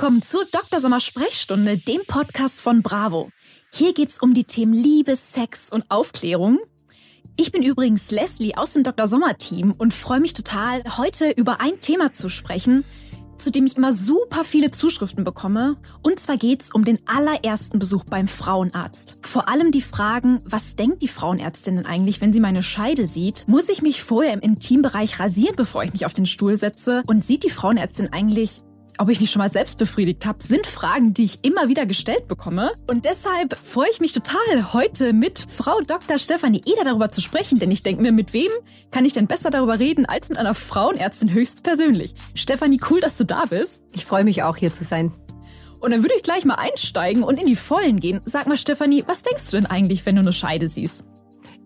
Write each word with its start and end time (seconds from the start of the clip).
Willkommen 0.00 0.22
zur 0.22 0.46
Dr. 0.50 0.80
Sommer 0.80 0.98
Sprechstunde, 0.98 1.76
dem 1.76 2.00
Podcast 2.06 2.62
von 2.62 2.80
Bravo. 2.80 3.28
Hier 3.70 3.92
geht's 3.92 4.18
um 4.18 4.32
die 4.32 4.44
Themen 4.44 4.72
Liebe, 4.72 5.14
Sex 5.14 5.70
und 5.70 5.84
Aufklärung. 5.90 6.58
Ich 7.36 7.52
bin 7.52 7.62
übrigens 7.62 8.10
Leslie 8.10 8.56
aus 8.56 8.72
dem 8.72 8.82
Dr. 8.82 9.06
Sommer 9.06 9.36
Team 9.36 9.74
und 9.76 9.92
freue 9.92 10.20
mich 10.20 10.32
total, 10.32 10.82
heute 10.96 11.30
über 11.32 11.60
ein 11.60 11.80
Thema 11.80 12.14
zu 12.14 12.30
sprechen, 12.30 12.82
zu 13.36 13.50
dem 13.50 13.66
ich 13.66 13.76
immer 13.76 13.92
super 13.92 14.42
viele 14.42 14.70
Zuschriften 14.70 15.22
bekomme. 15.22 15.76
Und 16.00 16.18
zwar 16.18 16.38
geht's 16.38 16.72
um 16.72 16.86
den 16.86 16.98
allerersten 17.04 17.78
Besuch 17.78 18.04
beim 18.04 18.26
Frauenarzt. 18.26 19.18
Vor 19.20 19.50
allem 19.50 19.70
die 19.70 19.82
Fragen, 19.82 20.40
was 20.46 20.76
denkt 20.76 21.02
die 21.02 21.08
Frauenärztin 21.08 21.76
denn 21.76 21.84
eigentlich, 21.84 22.22
wenn 22.22 22.32
sie 22.32 22.40
meine 22.40 22.62
Scheide 22.62 23.04
sieht? 23.04 23.46
Muss 23.48 23.68
ich 23.68 23.82
mich 23.82 24.02
vorher 24.02 24.32
im 24.32 24.40
Intimbereich 24.40 25.20
rasieren, 25.20 25.56
bevor 25.56 25.84
ich 25.84 25.92
mich 25.92 26.06
auf 26.06 26.14
den 26.14 26.24
Stuhl 26.24 26.56
setze? 26.56 27.02
Und 27.06 27.22
sieht 27.22 27.44
die 27.44 27.50
Frauenärztin 27.50 28.10
eigentlich 28.14 28.62
ob 29.00 29.08
ich 29.08 29.18
mich 29.18 29.30
schon 29.30 29.40
mal 29.40 29.50
selbst 29.50 29.78
befriedigt 29.78 30.26
habe, 30.26 30.44
sind 30.44 30.66
Fragen, 30.66 31.14
die 31.14 31.24
ich 31.24 31.38
immer 31.42 31.68
wieder 31.68 31.86
gestellt 31.86 32.28
bekomme. 32.28 32.70
Und 32.86 33.06
deshalb 33.06 33.56
freue 33.62 33.88
ich 33.90 34.00
mich 34.00 34.12
total, 34.12 34.74
heute 34.74 35.14
mit 35.14 35.38
Frau 35.38 35.80
Dr. 35.80 36.18
Stefanie 36.18 36.60
Eder 36.66 36.84
darüber 36.84 37.10
zu 37.10 37.22
sprechen, 37.22 37.58
denn 37.58 37.70
ich 37.70 37.82
denke 37.82 38.02
mir, 38.02 38.12
mit 38.12 38.34
wem 38.34 38.50
kann 38.90 39.06
ich 39.06 39.14
denn 39.14 39.26
besser 39.26 39.50
darüber 39.50 39.78
reden 39.78 40.04
als 40.04 40.28
mit 40.28 40.36
einer 40.36 40.54
Frauenärztin 40.54 41.32
höchstpersönlich? 41.32 42.14
Stefanie, 42.34 42.78
cool, 42.90 43.00
dass 43.00 43.16
du 43.16 43.24
da 43.24 43.46
bist. 43.46 43.84
Ich 43.94 44.04
freue 44.04 44.24
mich 44.24 44.42
auch, 44.42 44.58
hier 44.58 44.72
zu 44.72 44.84
sein. 44.84 45.12
Und 45.80 45.92
dann 45.92 46.02
würde 46.02 46.14
ich 46.16 46.22
gleich 46.22 46.44
mal 46.44 46.56
einsteigen 46.56 47.22
und 47.22 47.40
in 47.40 47.46
die 47.46 47.56
Vollen 47.56 48.00
gehen. 48.00 48.20
Sag 48.26 48.48
mal, 48.48 48.58
Stefanie, 48.58 49.04
was 49.06 49.22
denkst 49.22 49.50
du 49.50 49.56
denn 49.56 49.66
eigentlich, 49.66 50.04
wenn 50.04 50.16
du 50.16 50.20
eine 50.20 50.34
Scheide 50.34 50.68
siehst? 50.68 51.06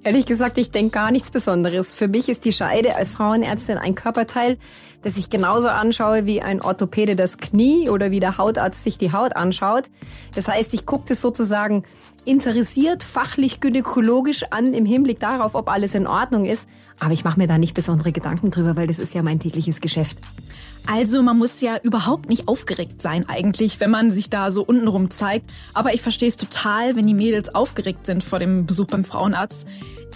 Ehrlich 0.04 0.26
gesagt, 0.26 0.58
ich 0.58 0.70
denke 0.70 0.90
gar 0.90 1.10
nichts 1.10 1.30
Besonderes. 1.30 1.94
Für 1.94 2.08
mich 2.08 2.28
ist 2.28 2.44
die 2.44 2.52
Scheide 2.52 2.94
als 2.94 3.10
Frauenärztin 3.10 3.78
ein 3.78 3.94
Körperteil, 3.94 4.58
das 5.04 5.16
ich 5.16 5.30
genauso 5.30 5.68
anschaue 5.68 6.26
wie 6.26 6.42
ein 6.42 6.60
Orthopäde 6.60 7.14
das 7.14 7.38
Knie 7.38 7.90
oder 7.90 8.10
wie 8.10 8.20
der 8.20 8.38
Hautarzt 8.38 8.82
sich 8.82 8.98
die 8.98 9.12
Haut 9.12 9.36
anschaut. 9.36 9.84
Das 10.34 10.48
heißt, 10.48 10.74
ich 10.74 10.86
gucke 10.86 11.04
das 11.08 11.20
sozusagen 11.20 11.84
interessiert, 12.24 13.02
fachlich, 13.02 13.60
gynäkologisch 13.60 14.44
an 14.50 14.72
im 14.72 14.86
Hinblick 14.86 15.20
darauf, 15.20 15.54
ob 15.54 15.68
alles 15.68 15.94
in 15.94 16.06
Ordnung 16.06 16.46
ist. 16.46 16.68
Aber 17.00 17.12
ich 17.12 17.24
mache 17.24 17.38
mir 17.38 17.46
da 17.46 17.58
nicht 17.58 17.74
besondere 17.74 18.12
Gedanken 18.12 18.50
drüber, 18.50 18.76
weil 18.76 18.86
das 18.86 18.98
ist 18.98 19.14
ja 19.14 19.22
mein 19.22 19.38
tägliches 19.38 19.80
Geschäft. 19.80 20.18
Also 20.86 21.22
man 21.22 21.38
muss 21.38 21.60
ja 21.60 21.76
überhaupt 21.82 22.28
nicht 22.28 22.46
aufgeregt 22.46 23.00
sein 23.00 23.26
eigentlich, 23.28 23.80
wenn 23.80 23.90
man 23.90 24.10
sich 24.10 24.28
da 24.28 24.50
so 24.50 24.62
untenrum 24.62 25.10
zeigt. 25.10 25.50
Aber 25.72 25.94
ich 25.94 26.02
verstehe 26.02 26.28
es 26.28 26.36
total, 26.36 26.94
wenn 26.94 27.06
die 27.06 27.14
Mädels 27.14 27.54
aufgeregt 27.54 28.04
sind 28.06 28.22
vor 28.22 28.38
dem 28.38 28.66
Besuch 28.66 28.86
beim 28.86 29.04
Frauenarzt. 29.04 29.66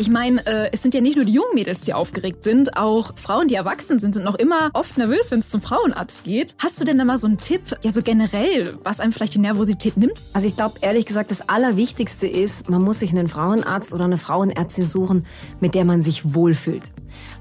Ich 0.01 0.09
meine, 0.09 0.47
äh, 0.47 0.71
es 0.71 0.81
sind 0.81 0.95
ja 0.95 1.01
nicht 1.01 1.17
nur 1.17 1.25
die 1.25 1.33
jungen 1.33 1.55
Mädels, 1.55 1.81
die 1.81 1.93
aufgeregt 1.93 2.45
sind, 2.45 2.77
auch 2.77 3.11
Frauen, 3.17 3.49
die 3.49 3.57
erwachsen 3.57 3.99
sind, 3.99 4.15
sind 4.15 4.25
noch 4.25 4.37
immer 4.37 4.71
oft 4.73 4.97
nervös, 4.97 5.33
wenn 5.33 5.41
es 5.41 5.51
zum 5.51 5.61
Frauenarzt 5.61 6.23
geht. 6.23 6.55
Hast 6.63 6.81
du 6.81 6.85
denn 6.85 6.99
da 6.99 7.05
mal 7.05 7.19
so 7.19 7.27
einen 7.27 7.39
Tipp, 7.39 7.63
ja 7.83 7.91
so 7.91 8.01
generell, 8.01 8.79
was 8.85 9.01
einem 9.01 9.13
vielleicht 9.13 9.35
die 9.35 9.41
Nervosität 9.41 9.97
nimmt? 9.97 10.15
Also 10.35 10.47
ich 10.47 10.55
glaube 10.55 10.79
ehrlich 10.83 11.05
gesagt, 11.05 11.33
das 11.33 11.49
Allerwichtigste 11.49 12.29
ist, 12.29 12.71
man 12.71 12.81
muss 12.81 13.01
sich 13.01 13.11
einen 13.11 13.27
Frauenarzt 13.27 13.93
oder 13.93 14.05
eine 14.05 14.19
Frauenärztin 14.19 14.87
suchen, 14.87 15.27
mit 15.59 15.75
der 15.75 15.85
man 15.85 16.01
sich 16.01 16.33
wohlfühlt. 16.33 16.93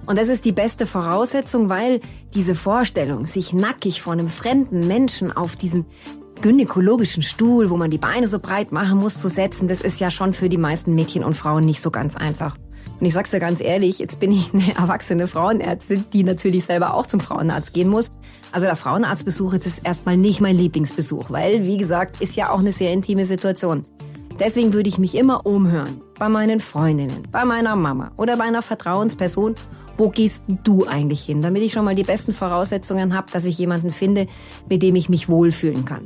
Und 0.08 0.18
das 0.18 0.28
ist 0.28 0.44
die 0.46 0.52
beste 0.52 0.88
Voraussetzung, 0.88 1.70
weil 1.70 2.00
diese 2.34 2.56
Vorstellung, 2.56 3.28
sich 3.28 3.54
nackig 3.54 4.02
vor 4.02 4.14
einem 4.14 4.30
fremden 4.30 4.88
Menschen 4.88 5.32
auf 5.32 5.56
diesen 5.56 5.86
gynäkologischen 6.42 7.24
Stuhl, 7.24 7.70
wo 7.70 7.78
man 7.78 7.92
die 7.92 7.98
Beine 7.98 8.28
so 8.28 8.40
breit 8.40 8.72
machen 8.72 8.98
muss, 8.98 9.22
zu 9.22 9.28
setzen, 9.28 9.68
das 9.68 9.82
ist 9.82 10.00
ja 10.00 10.12
schon 10.12 10.34
für 10.34 10.50
die 10.50 10.58
meisten 10.58 10.96
Mädchen 10.96 11.24
und 11.24 11.36
Frauen 11.36 11.66
nicht 11.66 11.82
so 11.82 11.92
ganz 11.92 12.16
einfach. 12.16 12.58
Und 13.00 13.06
ich 13.06 13.14
sag's 13.14 13.32
dir 13.32 13.40
ganz 13.40 13.62
ehrlich, 13.62 14.00
jetzt 14.00 14.20
bin 14.20 14.32
ich 14.32 14.54
eine 14.54 14.76
erwachsene 14.78 15.28
Frauenärztin, 15.28 16.06
die 16.14 16.24
natürlich 16.24 16.66
selber 16.66 16.94
auch 16.94 17.06
zum 17.06 17.20
Frauenarzt 17.20 17.74
gehen 17.74 17.90
muss. 17.90 18.10
Also 18.52 18.66
der 18.66 18.76
Frauenarztbesuch 18.76 19.54
ist 19.54 19.86
erstmal 19.86 20.18
nicht 20.18 20.42
mein 20.42 20.58
Lieblingsbesuch, 20.58 21.30
weil, 21.30 21.66
wie 21.66 21.78
gesagt, 21.78 22.22
ist 22.22 22.36
ja 22.36 22.52
auch 22.52 22.60
eine 22.60 22.72
sehr 22.72 22.92
intime 22.92 23.26
Situation. 23.26 23.84
Deswegen 24.40 24.74
würde 24.74 24.90
ich 24.90 25.00
mich 25.00 25.16
immer 25.16 25.46
umhören. 25.46 26.02
Bei 26.20 26.30
meinen 26.30 26.60
Freundinnen, 26.60 27.28
bei 27.32 27.44
meiner 27.46 27.76
Mama 27.76 28.12
oder 28.18 28.38
bei 28.38 28.44
einer 28.46 28.62
Vertrauensperson. 28.62 29.56
Wo 29.98 30.10
gehst 30.10 30.46
du 30.64 30.86
eigentlich 30.86 31.24
hin? 31.24 31.42
Damit 31.42 31.64
ich 31.64 31.74
schon 31.74 31.84
mal 31.84 31.96
die 31.96 32.04
besten 32.04 32.32
Voraussetzungen 32.32 33.16
habe, 33.16 33.32
dass 33.32 33.46
ich 33.46 33.58
jemanden 33.58 33.90
finde, 33.90 34.28
mit 34.70 34.84
dem 34.84 34.96
ich 34.96 35.10
mich 35.10 35.28
wohlfühlen 35.28 35.86
kann. 35.86 36.04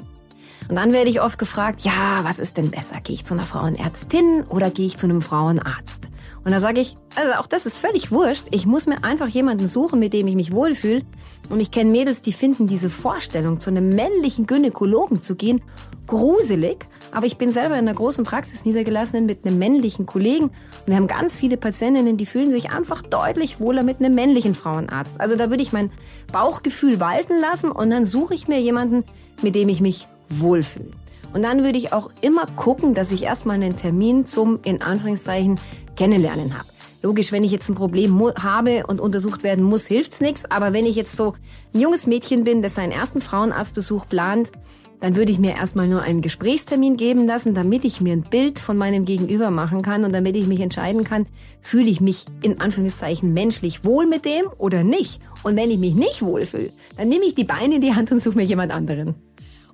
Und 0.69 0.75
dann 0.75 0.93
werde 0.93 1.09
ich 1.09 1.21
oft 1.21 1.37
gefragt, 1.37 1.81
ja, 1.81 2.19
was 2.23 2.39
ist 2.39 2.57
denn 2.57 2.71
besser? 2.71 3.01
Gehe 3.01 3.15
ich 3.15 3.25
zu 3.25 3.33
einer 3.33 3.45
Frauenärztin 3.45 4.43
oder 4.47 4.69
gehe 4.69 4.85
ich 4.85 4.97
zu 4.97 5.05
einem 5.05 5.21
Frauenarzt? 5.21 6.09
Und 6.43 6.51
da 6.51 6.59
sage 6.59 6.81
ich, 6.81 6.95
also 7.15 7.33
auch 7.33 7.45
das 7.45 7.65
ist 7.65 7.77
völlig 7.77 8.11
wurscht. 8.11 8.47
Ich 8.51 8.65
muss 8.65 8.87
mir 8.87 9.03
einfach 9.03 9.27
jemanden 9.27 9.67
suchen, 9.67 9.99
mit 9.99 10.13
dem 10.13 10.27
ich 10.27 10.35
mich 10.35 10.51
wohlfühle. 10.51 11.03
Und 11.49 11.59
ich 11.59 11.71
kenne 11.71 11.91
Mädels, 11.91 12.21
die 12.21 12.33
finden 12.33 12.67
diese 12.67 12.89
Vorstellung, 12.89 13.59
zu 13.59 13.69
einem 13.69 13.89
männlichen 13.89 14.47
Gynäkologen 14.47 15.21
zu 15.21 15.35
gehen, 15.35 15.61
gruselig. 16.07 16.85
Aber 17.11 17.25
ich 17.25 17.37
bin 17.37 17.51
selber 17.51 17.75
in 17.75 17.87
einer 17.87 17.93
großen 17.93 18.23
Praxis 18.23 18.63
niedergelassen 18.63 19.25
mit 19.25 19.45
einem 19.45 19.59
männlichen 19.59 20.05
Kollegen. 20.05 20.45
Und 20.45 20.87
wir 20.87 20.95
haben 20.95 21.07
ganz 21.07 21.37
viele 21.37 21.57
Patientinnen, 21.57 22.17
die 22.17 22.25
fühlen 22.25 22.51
sich 22.51 22.71
einfach 22.71 23.01
deutlich 23.01 23.59
wohler 23.59 23.83
mit 23.83 23.99
einem 23.99 24.15
männlichen 24.15 24.53
Frauenarzt. 24.53 25.19
Also 25.19 25.35
da 25.35 25.49
würde 25.49 25.61
ich 25.61 25.73
mein 25.73 25.91
Bauchgefühl 26.31 26.99
walten 26.99 27.39
lassen 27.39 27.69
und 27.71 27.89
dann 27.89 28.05
suche 28.05 28.33
ich 28.33 28.47
mir 28.47 28.61
jemanden, 28.61 29.03
mit 29.41 29.55
dem 29.55 29.69
ich 29.69 29.81
mich 29.81 30.07
wohlfühle. 30.39 30.91
Und 31.33 31.43
dann 31.43 31.63
würde 31.63 31.77
ich 31.77 31.93
auch 31.93 32.11
immer 32.21 32.45
gucken, 32.55 32.93
dass 32.93 33.11
ich 33.11 33.23
erstmal 33.23 33.55
einen 33.55 33.75
Termin 33.75 34.25
zum, 34.25 34.59
in 34.63 34.81
Anführungszeichen, 34.81 35.59
Kennenlernen 35.95 36.57
habe. 36.57 36.67
Logisch, 37.03 37.31
wenn 37.31 37.43
ich 37.43 37.51
jetzt 37.51 37.67
ein 37.69 37.75
Problem 37.75 38.21
habe 38.37 38.85
und 38.85 38.99
untersucht 38.99 39.43
werden 39.43 39.63
muss, 39.63 39.87
hilft's 39.87 40.21
nichts. 40.21 40.49
Aber 40.49 40.71
wenn 40.71 40.85
ich 40.85 40.95
jetzt 40.95 41.15
so 41.15 41.33
ein 41.73 41.79
junges 41.79 42.05
Mädchen 42.05 42.43
bin, 42.43 42.61
das 42.61 42.75
seinen 42.75 42.91
ersten 42.91 43.21
Frauenarztbesuch 43.21 44.07
plant, 44.07 44.51
dann 44.99 45.15
würde 45.15 45.31
ich 45.31 45.39
mir 45.39 45.55
erstmal 45.55 45.87
nur 45.87 46.03
einen 46.03 46.21
Gesprächstermin 46.21 46.95
geben 46.95 47.25
lassen, 47.25 47.55
damit 47.55 47.85
ich 47.85 48.01
mir 48.01 48.13
ein 48.13 48.21
Bild 48.21 48.59
von 48.59 48.77
meinem 48.77 49.03
Gegenüber 49.03 49.49
machen 49.49 49.81
kann 49.81 50.03
und 50.03 50.13
damit 50.13 50.35
ich 50.35 50.45
mich 50.45 50.59
entscheiden 50.59 51.03
kann, 51.03 51.25
fühle 51.59 51.89
ich 51.89 52.01
mich 52.01 52.25
in 52.43 52.61
Anführungszeichen 52.61 53.33
menschlich 53.33 53.83
wohl 53.83 54.05
mit 54.05 54.25
dem 54.25 54.45
oder 54.57 54.83
nicht. 54.83 55.19
Und 55.41 55.55
wenn 55.55 55.71
ich 55.71 55.79
mich 55.79 55.95
nicht 55.95 56.21
wohlfühle, 56.21 56.71
dann 56.97 57.09
nehme 57.09 57.25
ich 57.25 57.33
die 57.33 57.45
Beine 57.45 57.75
in 57.75 57.81
die 57.81 57.95
Hand 57.95 58.11
und 58.11 58.21
suche 58.21 58.37
mir 58.37 58.45
jemand 58.45 58.71
anderen. 58.71 59.15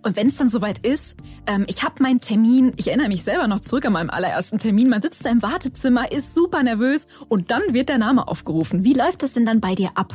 Und 0.03 0.15
wenn 0.15 0.27
es 0.27 0.35
dann 0.35 0.49
soweit 0.49 0.79
ist, 0.85 1.17
ähm, 1.45 1.65
ich 1.67 1.83
habe 1.83 2.01
meinen 2.01 2.19
Termin, 2.19 2.73
ich 2.77 2.87
erinnere 2.87 3.07
mich 3.07 3.23
selber 3.23 3.47
noch 3.47 3.59
zurück 3.59 3.85
an 3.85 3.93
meinem 3.93 4.09
allerersten 4.09 4.59
Termin, 4.59 4.89
man 4.89 5.01
sitzt 5.01 5.25
da 5.25 5.29
im 5.29 5.41
Wartezimmer, 5.41 6.11
ist 6.11 6.33
super 6.33 6.63
nervös 6.63 7.07
und 7.29 7.51
dann 7.51 7.61
wird 7.71 7.89
der 7.89 7.97
Name 7.97 8.27
aufgerufen. 8.27 8.83
Wie 8.83 8.93
läuft 8.93 9.23
das 9.23 9.33
denn 9.33 9.45
dann 9.45 9.61
bei 9.61 9.75
dir 9.75 9.89
ab? 9.95 10.13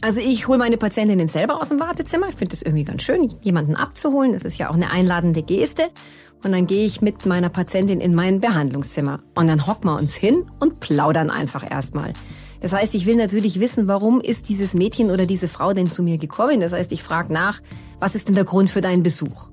Also 0.00 0.20
ich 0.20 0.46
hole 0.46 0.58
meine 0.58 0.76
Patientinnen 0.76 1.26
selber 1.26 1.60
aus 1.60 1.70
dem 1.70 1.80
Wartezimmer. 1.80 2.28
Ich 2.28 2.36
finde 2.36 2.54
das 2.54 2.62
irgendwie 2.62 2.84
ganz 2.84 3.02
schön, 3.02 3.28
jemanden 3.42 3.74
abzuholen. 3.74 4.32
Das 4.32 4.44
ist 4.44 4.58
ja 4.58 4.70
auch 4.70 4.74
eine 4.74 4.90
einladende 4.90 5.42
Geste. 5.42 5.90
Und 6.44 6.52
dann 6.52 6.66
gehe 6.66 6.84
ich 6.84 7.00
mit 7.00 7.26
meiner 7.26 7.48
Patientin 7.48 8.00
in 8.00 8.14
mein 8.14 8.40
Behandlungszimmer. 8.40 9.20
Und 9.34 9.48
dann 9.48 9.66
hocken 9.66 9.90
wir 9.90 9.98
uns 9.98 10.14
hin 10.14 10.44
und 10.60 10.78
plaudern 10.78 11.30
einfach 11.30 11.68
erstmal. 11.68 12.12
Das 12.60 12.72
heißt, 12.72 12.94
ich 12.94 13.06
will 13.06 13.16
natürlich 13.16 13.60
wissen, 13.60 13.86
warum 13.86 14.20
ist 14.20 14.48
dieses 14.48 14.74
Mädchen 14.74 15.10
oder 15.10 15.26
diese 15.26 15.48
Frau 15.48 15.72
denn 15.72 15.90
zu 15.90 16.02
mir 16.02 16.18
gekommen? 16.18 16.60
Das 16.60 16.72
heißt, 16.72 16.92
ich 16.92 17.02
frage 17.02 17.32
nach, 17.32 17.60
was 18.00 18.14
ist 18.14 18.28
denn 18.28 18.34
der 18.34 18.44
Grund 18.44 18.70
für 18.70 18.80
deinen 18.80 19.02
Besuch? 19.02 19.48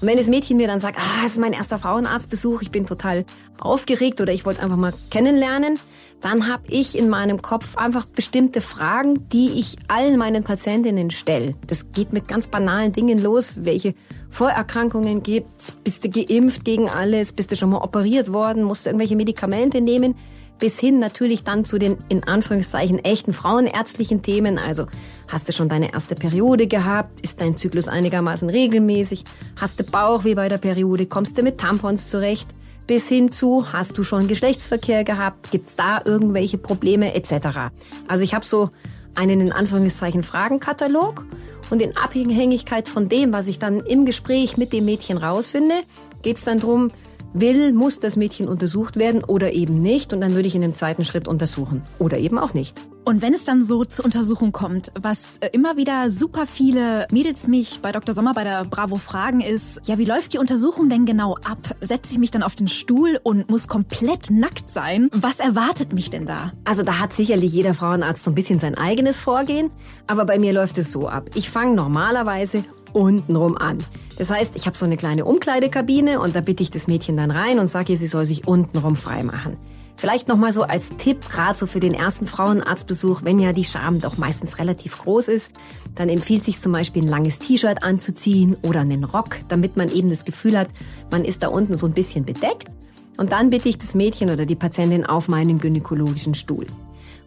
Und 0.00 0.06
wenn 0.06 0.16
das 0.16 0.28
Mädchen 0.28 0.56
mir 0.56 0.68
dann 0.68 0.78
sagt, 0.78 0.96
ah, 0.98 1.26
es 1.26 1.32
ist 1.32 1.40
mein 1.40 1.52
erster 1.52 1.78
Frauenarztbesuch, 1.78 2.62
ich 2.62 2.70
bin 2.70 2.86
total 2.86 3.24
aufgeregt 3.58 4.20
oder 4.20 4.32
ich 4.32 4.46
wollte 4.46 4.62
einfach 4.62 4.76
mal 4.76 4.94
kennenlernen, 5.10 5.78
dann 6.20 6.48
habe 6.48 6.64
ich 6.68 6.96
in 6.98 7.08
meinem 7.08 7.42
Kopf 7.42 7.76
einfach 7.76 8.04
bestimmte 8.06 8.60
Fragen, 8.60 9.28
die 9.30 9.50
ich 9.58 9.76
allen 9.88 10.16
meinen 10.16 10.44
Patientinnen 10.44 11.10
stelle. 11.10 11.54
Das 11.66 11.92
geht 11.92 12.12
mit 12.12 12.28
ganz 12.28 12.48
banalen 12.48 12.92
Dingen 12.92 13.18
los. 13.18 13.56
Welche 13.64 13.94
Vorerkrankungen 14.30 15.22
gibt's? 15.22 15.72
Bist 15.84 16.04
du 16.04 16.10
geimpft 16.10 16.64
gegen 16.64 16.88
alles? 16.88 17.32
Bist 17.32 17.50
du 17.50 17.56
schon 17.56 17.70
mal 17.70 17.78
operiert 17.78 18.32
worden? 18.32 18.64
Musst 18.64 18.86
du 18.86 18.90
irgendwelche 18.90 19.16
Medikamente 19.16 19.80
nehmen? 19.80 20.14
Bis 20.58 20.78
hin 20.78 20.98
natürlich 20.98 21.44
dann 21.44 21.64
zu 21.64 21.78
den 21.78 21.98
in 22.08 22.24
Anführungszeichen 22.24 22.98
echten 22.98 23.32
frauenärztlichen 23.32 24.22
Themen. 24.22 24.58
Also 24.58 24.86
hast 25.28 25.48
du 25.48 25.52
schon 25.52 25.68
deine 25.68 25.92
erste 25.92 26.14
Periode 26.14 26.66
gehabt? 26.66 27.20
Ist 27.20 27.40
dein 27.40 27.56
Zyklus 27.56 27.88
einigermaßen 27.88 28.50
regelmäßig? 28.50 29.24
Hast 29.60 29.80
du 29.80 29.84
Bauch 29.84 30.24
wie 30.24 30.34
bei 30.34 30.48
der 30.48 30.58
Periode? 30.58 31.06
Kommst 31.06 31.38
du 31.38 31.42
mit 31.42 31.58
Tampons 31.58 32.08
zurecht? 32.08 32.48
bis 32.88 33.06
hin 33.06 33.30
zu, 33.30 33.70
hast 33.70 33.98
du 33.98 34.02
schon 34.02 34.28
Geschlechtsverkehr 34.28 35.04
gehabt, 35.04 35.50
gibt's 35.50 35.76
da 35.76 36.00
irgendwelche 36.04 36.56
Probleme 36.56 37.14
etc. 37.14 37.70
Also 38.08 38.24
ich 38.24 38.34
habe 38.34 38.46
so 38.46 38.70
einen 39.14 39.42
in 39.42 39.52
Anführungszeichen 39.52 40.22
Fragenkatalog 40.22 41.26
und 41.70 41.82
in 41.82 41.96
Abhängigkeit 41.96 42.88
von 42.88 43.08
dem, 43.08 43.32
was 43.32 43.46
ich 43.46 43.58
dann 43.58 43.80
im 43.80 44.06
Gespräch 44.06 44.56
mit 44.56 44.72
dem 44.72 44.86
Mädchen 44.86 45.18
rausfinde, 45.18 45.82
geht's 46.22 46.44
dann 46.44 46.60
drum, 46.60 46.90
will, 47.32 47.72
muss 47.72 48.00
das 48.00 48.16
Mädchen 48.16 48.48
untersucht 48.48 48.96
werden 48.96 49.24
oder 49.24 49.52
eben 49.52 49.80
nicht. 49.80 50.12
Und 50.12 50.20
dann 50.20 50.34
würde 50.34 50.48
ich 50.48 50.54
in 50.54 50.62
dem 50.62 50.74
zweiten 50.74 51.04
Schritt 51.04 51.28
untersuchen. 51.28 51.82
Oder 51.98 52.18
eben 52.18 52.38
auch 52.38 52.54
nicht. 52.54 52.80
Und 53.08 53.22
wenn 53.22 53.32
es 53.32 53.44
dann 53.44 53.62
so 53.62 53.86
zur 53.86 54.04
Untersuchung 54.04 54.52
kommt, 54.52 54.92
was 55.00 55.38
äh, 55.38 55.48
immer 55.52 55.78
wieder 55.78 56.10
super 56.10 56.46
viele 56.46 57.06
Mädels 57.10 57.48
mich 57.48 57.80
bei 57.80 57.90
Dr. 57.90 58.14
Sommer 58.14 58.34
bei 58.34 58.44
der 58.44 58.66
Bravo 58.66 58.96
fragen 58.96 59.40
ist, 59.40 59.80
ja, 59.86 59.96
wie 59.96 60.04
läuft 60.04 60.34
die 60.34 60.38
Untersuchung 60.38 60.90
denn 60.90 61.06
genau 61.06 61.36
ab? 61.36 61.74
Setze 61.80 62.12
ich 62.12 62.18
mich 62.18 62.30
dann 62.30 62.42
auf 62.42 62.54
den 62.54 62.68
Stuhl 62.68 63.18
und 63.22 63.48
muss 63.48 63.66
komplett 63.66 64.30
nackt 64.30 64.68
sein? 64.68 65.08
Was 65.14 65.40
erwartet 65.40 65.94
mich 65.94 66.10
denn 66.10 66.26
da? 66.26 66.52
Also 66.66 66.82
da 66.82 66.98
hat 66.98 67.14
sicherlich 67.14 67.50
jeder 67.50 67.72
Frauenarzt 67.72 68.24
so 68.24 68.30
ein 68.30 68.34
bisschen 68.34 68.58
sein 68.58 68.74
eigenes 68.74 69.18
Vorgehen, 69.18 69.70
aber 70.06 70.26
bei 70.26 70.38
mir 70.38 70.52
läuft 70.52 70.76
es 70.76 70.92
so 70.92 71.08
ab. 71.08 71.30
Ich 71.34 71.48
fange 71.48 71.74
normalerweise 71.74 72.62
untenrum 72.92 73.56
an. 73.56 73.78
Das 74.18 74.30
heißt, 74.30 74.56
ich 74.56 74.66
habe 74.66 74.76
so 74.76 74.86
eine 74.86 74.96
kleine 74.96 75.24
Umkleidekabine 75.24 76.20
und 76.20 76.34
da 76.34 76.40
bitte 76.40 76.62
ich 76.62 76.70
das 76.70 76.86
Mädchen 76.86 77.16
dann 77.16 77.30
rein 77.30 77.58
und 77.58 77.66
sage 77.66 77.92
ihr, 77.92 77.98
sie 77.98 78.06
soll 78.06 78.26
sich 78.26 78.46
untenrum 78.46 78.96
freimachen. 78.96 79.56
Vielleicht 79.96 80.28
nochmal 80.28 80.52
so 80.52 80.62
als 80.62 80.96
Tipp, 80.96 81.28
gerade 81.28 81.58
so 81.58 81.66
für 81.66 81.80
den 81.80 81.92
ersten 81.92 82.28
Frauenarztbesuch, 82.28 83.22
wenn 83.24 83.40
ja 83.40 83.52
die 83.52 83.64
Scham 83.64 84.00
doch 84.00 84.16
meistens 84.16 84.58
relativ 84.58 84.96
groß 84.98 85.26
ist, 85.26 85.50
dann 85.96 86.08
empfiehlt 86.08 86.44
sich 86.44 86.60
zum 86.60 86.70
Beispiel 86.70 87.02
ein 87.02 87.08
langes 87.08 87.40
T-Shirt 87.40 87.82
anzuziehen 87.82 88.56
oder 88.62 88.80
einen 88.80 89.02
Rock, 89.02 89.38
damit 89.48 89.76
man 89.76 89.88
eben 89.90 90.08
das 90.08 90.24
Gefühl 90.24 90.56
hat, 90.56 90.68
man 91.10 91.24
ist 91.24 91.42
da 91.42 91.48
unten 91.48 91.74
so 91.74 91.86
ein 91.86 91.94
bisschen 91.94 92.24
bedeckt. 92.24 92.68
Und 93.16 93.32
dann 93.32 93.50
bitte 93.50 93.68
ich 93.68 93.78
das 93.78 93.96
Mädchen 93.96 94.30
oder 94.30 94.46
die 94.46 94.54
Patientin 94.54 95.04
auf 95.04 95.26
meinen 95.26 95.58
gynäkologischen 95.58 96.34
Stuhl. 96.34 96.66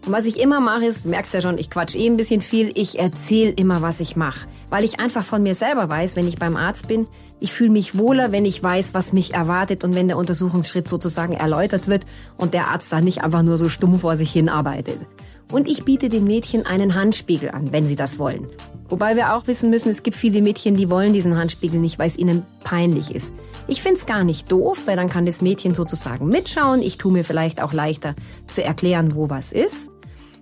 Und 0.06 0.14
was 0.14 0.26
ich 0.26 0.40
immer 0.40 0.60
mache, 0.60 0.86
ist, 0.86 1.06
merkst 1.06 1.34
ja 1.34 1.42
schon, 1.42 1.60
ich 1.60 1.70
quatsch 1.70 1.96
eh 1.96 2.08
ein 2.08 2.18
bisschen 2.18 2.42
viel, 2.42 2.72
ich 2.74 2.98
erzähle 2.98 3.52
immer, 3.52 3.84
was 3.84 4.00
ich 4.00 4.16
mache. 4.16 4.48
Weil 4.70 4.84
ich 4.84 5.00
einfach 5.00 5.24
von 5.24 5.44
mir 5.44 5.54
selber 5.54 5.90
weiß, 5.90 6.16
wenn 6.16 6.28
ich 6.28 6.40
beim 6.40 6.58
Arzt 6.58 6.88
bin, 6.88 7.08
ich 7.40 7.54
fühle 7.54 7.70
mich 7.70 7.98
wohler, 7.98 8.32
wenn 8.32 8.46
ich 8.46 8.62
weiß, 8.62 8.94
was 8.94 9.14
mich 9.14 9.34
erwartet 9.34 9.84
und 9.84 9.94
wenn 9.94 10.08
der 10.08 10.18
Untersuchungsschritt 10.18 10.88
sozusagen 10.88 11.34
erläutert 11.34 11.88
wird 11.88 12.06
und 12.38 12.56
der 12.56 12.70
Arzt 12.70 12.92
dann 12.92 13.04
nicht 13.04 13.24
einfach 13.24 13.44
nur 13.44 13.58
so 13.58 13.70
stumm 13.70 14.00
vor 14.00 14.16
sich 14.16 14.32
hin 14.32 14.50
arbeitet. 14.50 14.98
Und 15.52 15.68
ich 15.68 15.84
biete 15.84 16.10
den 16.10 16.24
Mädchen 16.24 16.66
einen 16.66 16.96
Handspiegel 16.96 17.52
an, 17.52 17.72
wenn 17.72 17.88
sie 17.88 17.96
das 17.96 18.18
wollen. 18.18 18.48
Wobei 18.90 19.16
wir 19.16 19.36
auch 19.36 19.48
wissen 19.48 19.70
müssen, 19.70 19.90
es 19.90 20.04
gibt 20.04 20.18
viele 20.18 20.42
Mädchen, 20.42 20.76
die 20.76 20.90
wollen 20.90 21.14
diesen 21.14 21.38
Handspiegel 21.38 21.80
nicht, 21.80 22.00
weil 22.00 22.08
es 22.08 22.18
ihnen 22.18 22.46
peinlich 22.64 23.14
ist. 23.14 23.34
Ich 23.68 23.82
find's 23.82 24.06
gar 24.06 24.24
nicht 24.24 24.52
doof, 24.52 24.82
weil 24.86 24.96
dann 24.96 25.10
kann 25.10 25.26
das 25.26 25.42
Mädchen 25.42 25.76
sozusagen 25.76 26.28
mitschauen. 26.28 26.82
Ich 26.82 26.98
tue 26.98 27.12
mir 27.12 27.24
vielleicht 27.24 27.62
auch 27.62 27.74
leichter 27.74 28.16
zu 28.48 28.64
erklären, 28.64 29.16
wo 29.16 29.30
was 29.30 29.52
ist. 29.52 29.90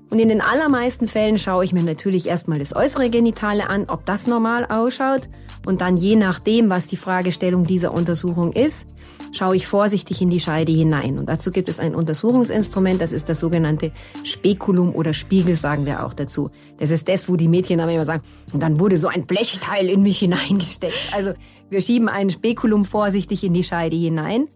Und 0.09 0.19
in 0.19 0.29
den 0.29 0.41
allermeisten 0.41 1.07
Fällen 1.07 1.37
schaue 1.37 1.63
ich 1.63 1.73
mir 1.73 1.83
natürlich 1.83 2.27
erstmal 2.27 2.57
das 2.57 2.75
äußere 2.75 3.09
Genitale 3.09 3.69
an, 3.69 3.85
ob 3.87 4.05
das 4.05 4.25
normal 4.25 4.65
ausschaut. 4.65 5.29
Und 5.65 5.81
dann 5.81 5.97
je 5.97 6.15
nachdem, 6.15 6.69
was 6.69 6.87
die 6.87 6.97
Fragestellung 6.97 7.65
dieser 7.65 7.93
Untersuchung 7.93 8.53
ist, 8.53 8.95
schaue 9.31 9.55
ich 9.55 9.67
vorsichtig 9.67 10.21
in 10.21 10.29
die 10.29 10.39
Scheide 10.39 10.71
hinein. 10.71 11.17
Und 11.17 11.27
dazu 11.27 11.51
gibt 11.51 11.69
es 11.69 11.79
ein 11.79 11.95
Untersuchungsinstrument, 11.95 13.01
das 13.01 13.11
ist 13.11 13.29
das 13.29 13.39
sogenannte 13.39 13.91
Spekulum 14.23 14.95
oder 14.95 15.13
Spiegel, 15.13 15.55
sagen 15.55 15.85
wir 15.85 16.05
auch 16.05 16.13
dazu. 16.13 16.49
Das 16.77 16.89
ist 16.89 17.07
das, 17.07 17.29
wo 17.29 17.35
die 17.35 17.47
Mädchen 17.47 17.79
immer 17.79 18.05
sagen, 18.05 18.23
und 18.53 18.61
dann 18.61 18.79
wurde 18.79 18.97
so 18.97 19.07
ein 19.07 19.25
Blechteil 19.25 19.87
in 19.89 20.01
mich 20.01 20.19
hineingesteckt. 20.19 21.13
Also 21.13 21.33
wir 21.69 21.81
schieben 21.81 22.09
ein 22.09 22.29
Spekulum 22.29 22.85
vorsichtig 22.85 23.43
in 23.43 23.53
die 23.53 23.63
Scheide 23.63 23.95
hinein. 23.95 24.47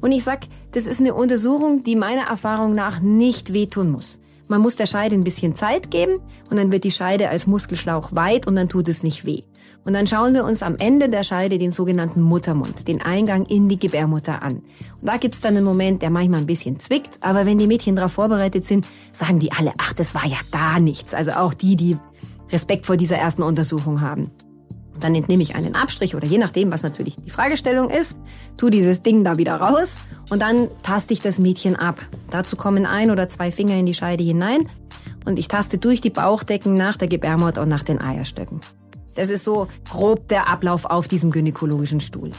Und 0.00 0.12
ich 0.12 0.22
sag, 0.22 0.40
das 0.72 0.86
ist 0.86 1.00
eine 1.00 1.14
Untersuchung, 1.14 1.82
die 1.82 1.96
meiner 1.96 2.22
Erfahrung 2.22 2.74
nach 2.74 3.00
nicht 3.00 3.52
wehtun 3.52 3.90
muss. 3.90 4.20
Man 4.48 4.62
muss 4.62 4.76
der 4.76 4.86
Scheide 4.86 5.14
ein 5.14 5.24
bisschen 5.24 5.54
Zeit 5.54 5.90
geben 5.90 6.20
und 6.50 6.56
dann 6.56 6.72
wird 6.72 6.84
die 6.84 6.90
Scheide 6.90 7.28
als 7.28 7.46
Muskelschlauch 7.46 8.14
weit 8.14 8.46
und 8.46 8.56
dann 8.56 8.68
tut 8.68 8.88
es 8.88 9.02
nicht 9.02 9.26
weh. 9.26 9.42
Und 9.88 9.94
dann 9.94 10.06
schauen 10.06 10.34
wir 10.34 10.44
uns 10.44 10.62
am 10.62 10.76
Ende 10.76 11.08
der 11.08 11.24
Scheide 11.24 11.56
den 11.56 11.70
sogenannten 11.70 12.20
Muttermund, 12.20 12.88
den 12.88 13.00
Eingang 13.00 13.46
in 13.46 13.70
die 13.70 13.78
Gebärmutter 13.78 14.42
an. 14.42 14.56
Und 14.56 14.62
da 15.00 15.16
gibt's 15.16 15.40
dann 15.40 15.56
einen 15.56 15.64
Moment, 15.64 16.02
der 16.02 16.10
manchmal 16.10 16.40
ein 16.40 16.46
bisschen 16.46 16.78
zwickt, 16.78 17.16
aber 17.22 17.46
wenn 17.46 17.56
die 17.56 17.66
Mädchen 17.66 17.96
darauf 17.96 18.12
vorbereitet 18.12 18.66
sind, 18.66 18.86
sagen 19.12 19.38
die 19.38 19.50
alle, 19.50 19.72
ach, 19.78 19.94
das 19.94 20.14
war 20.14 20.26
ja 20.26 20.36
gar 20.52 20.78
nichts. 20.78 21.14
Also 21.14 21.30
auch 21.30 21.54
die, 21.54 21.74
die 21.74 21.96
Respekt 22.52 22.84
vor 22.84 22.98
dieser 22.98 23.16
ersten 23.16 23.42
Untersuchung 23.42 24.02
haben. 24.02 24.30
Dann 25.00 25.14
entnehme 25.14 25.42
ich 25.42 25.54
einen 25.54 25.74
Abstrich 25.74 26.14
oder 26.14 26.26
je 26.26 26.36
nachdem, 26.36 26.70
was 26.70 26.82
natürlich 26.82 27.16
die 27.16 27.30
Fragestellung 27.30 27.88
ist, 27.88 28.14
tu 28.58 28.68
dieses 28.68 29.00
Ding 29.00 29.24
da 29.24 29.38
wieder 29.38 29.54
raus 29.54 30.00
und 30.28 30.42
dann 30.42 30.68
taste 30.82 31.14
ich 31.14 31.22
das 31.22 31.38
Mädchen 31.38 31.76
ab. 31.76 31.96
Dazu 32.30 32.56
kommen 32.56 32.84
ein 32.84 33.10
oder 33.10 33.30
zwei 33.30 33.50
Finger 33.50 33.76
in 33.76 33.86
die 33.86 33.94
Scheide 33.94 34.22
hinein 34.22 34.68
und 35.24 35.38
ich 35.38 35.48
taste 35.48 35.78
durch 35.78 36.02
die 36.02 36.10
Bauchdecken 36.10 36.74
nach 36.74 36.98
der 36.98 37.08
Gebärmutter 37.08 37.62
und 37.62 37.70
nach 37.70 37.84
den 37.84 38.02
Eierstöcken. 38.02 38.60
Das 39.18 39.30
ist 39.30 39.42
so 39.42 39.66
grob 39.90 40.28
der 40.28 40.48
Ablauf 40.48 40.84
auf 40.84 41.08
diesem 41.08 41.32
gynäkologischen 41.32 41.98
Stuhl. 41.98 42.30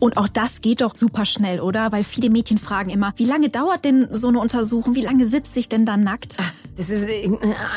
Und 0.00 0.16
auch 0.16 0.28
das 0.28 0.60
geht 0.60 0.80
doch 0.80 0.94
super 0.94 1.24
schnell, 1.24 1.60
oder? 1.60 1.90
Weil 1.92 2.04
viele 2.04 2.30
Mädchen 2.30 2.58
fragen 2.58 2.90
immer, 2.90 3.12
wie 3.16 3.24
lange 3.24 3.48
dauert 3.48 3.84
denn 3.84 4.08
so 4.12 4.28
eine 4.28 4.38
Untersuchung? 4.38 4.94
Wie 4.94 5.02
lange 5.02 5.26
sitze 5.26 5.58
ich 5.58 5.68
denn 5.68 5.84
da 5.84 5.96
nackt? 5.96 6.36
Das 6.76 6.88
ist 6.88 7.08
äh, 7.08 7.28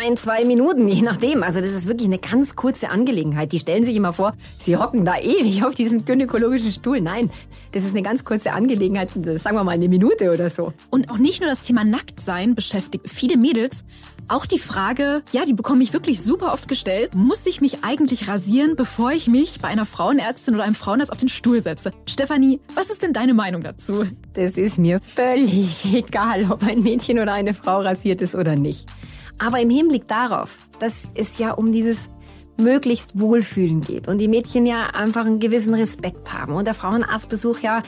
ein, 0.06 0.15
zwei 0.18 0.45
Minuten, 0.45 0.88
je 0.88 1.01
nachdem. 1.01 1.41
Also 1.41 1.59
das 1.59 1.71
ist 1.71 1.88
wirklich 1.88 2.07
eine 2.07 2.19
ganz 2.19 2.56
kurze 2.56 2.91
Angelegenheit. 2.91 3.51
Die 3.51 3.59
stellen 3.59 3.83
sich 3.83 3.95
immer 3.95 4.13
vor, 4.13 4.33
sie 4.59 4.77
hocken 4.77 5.06
da 5.06 5.18
ewig 5.18 5.63
auf 5.63 5.73
diesem 5.73 6.06
gynäkologischen 6.06 6.71
Stuhl. 6.71 7.01
Nein, 7.01 7.31
das 7.71 7.83
ist 7.83 7.91
eine 7.91 8.03
ganz 8.03 8.23
kurze 8.23 8.51
Angelegenheit. 8.51 9.09
Sagen 9.39 9.56
wir 9.56 9.63
mal 9.63 9.71
eine 9.71 9.89
Minute 9.89 10.31
oder 10.31 10.51
so. 10.51 10.73
Und 10.91 11.09
auch 11.09 11.18
nicht 11.18 11.41
nur 11.41 11.50
das 11.50 11.62
Thema 11.62 11.83
Nacktsein 11.83 12.53
beschäftigt 12.53 13.09
viele 13.09 13.38
Mädels, 13.38 13.83
auch 14.27 14.45
die 14.45 14.59
Frage, 14.59 15.23
ja, 15.33 15.45
die 15.45 15.53
bekomme 15.53 15.83
ich 15.83 15.91
wirklich 15.91 16.21
super 16.21 16.53
oft 16.53 16.69
gestellt. 16.69 17.15
Muss 17.15 17.45
ich 17.45 17.59
mich 17.59 17.83
eigentlich 17.83 18.29
rasieren, 18.29 18.77
bevor 18.77 19.12
ich 19.12 19.27
mich 19.27 19.59
bei 19.59 19.68
einer 19.68 19.85
Frauenärztin 19.85 20.53
oder 20.53 20.63
einem 20.63 20.75
Frauenarzt 20.75 21.12
auf 21.12 21.18
den 21.18 21.27
Stuhl 21.27 21.59
setze? 21.59 21.91
Stefanie, 22.11 22.59
was 22.75 22.89
ist 22.89 23.03
denn 23.03 23.13
deine 23.13 23.33
Meinung 23.33 23.61
dazu? 23.61 24.03
Das 24.33 24.57
ist 24.57 24.77
mir 24.77 24.99
völlig 24.99 25.85
egal, 25.93 26.51
ob 26.51 26.63
ein 26.63 26.83
Mädchen 26.83 27.19
oder 27.19 27.33
eine 27.33 27.53
Frau 27.53 27.79
rasiert 27.79 28.21
ist 28.21 28.35
oder 28.35 28.55
nicht. 28.55 28.89
Aber 29.37 29.59
im 29.59 29.69
Hinblick 29.69 30.07
darauf, 30.07 30.67
dass 30.79 31.09
es 31.15 31.37
ja 31.37 31.51
um 31.51 31.71
dieses 31.71 32.09
möglichst 32.57 33.19
Wohlfühlen 33.19 33.81
geht 33.81 34.07
und 34.09 34.17
die 34.17 34.27
Mädchen 34.27 34.65
ja 34.65 34.87
einfach 34.93 35.25
einen 35.25 35.39
gewissen 35.39 35.73
Respekt 35.73 36.33
haben 36.33 36.53
und 36.53 36.65
der 36.65 36.73
Frauenarztbesuch 36.73 37.59
ja 37.59 37.81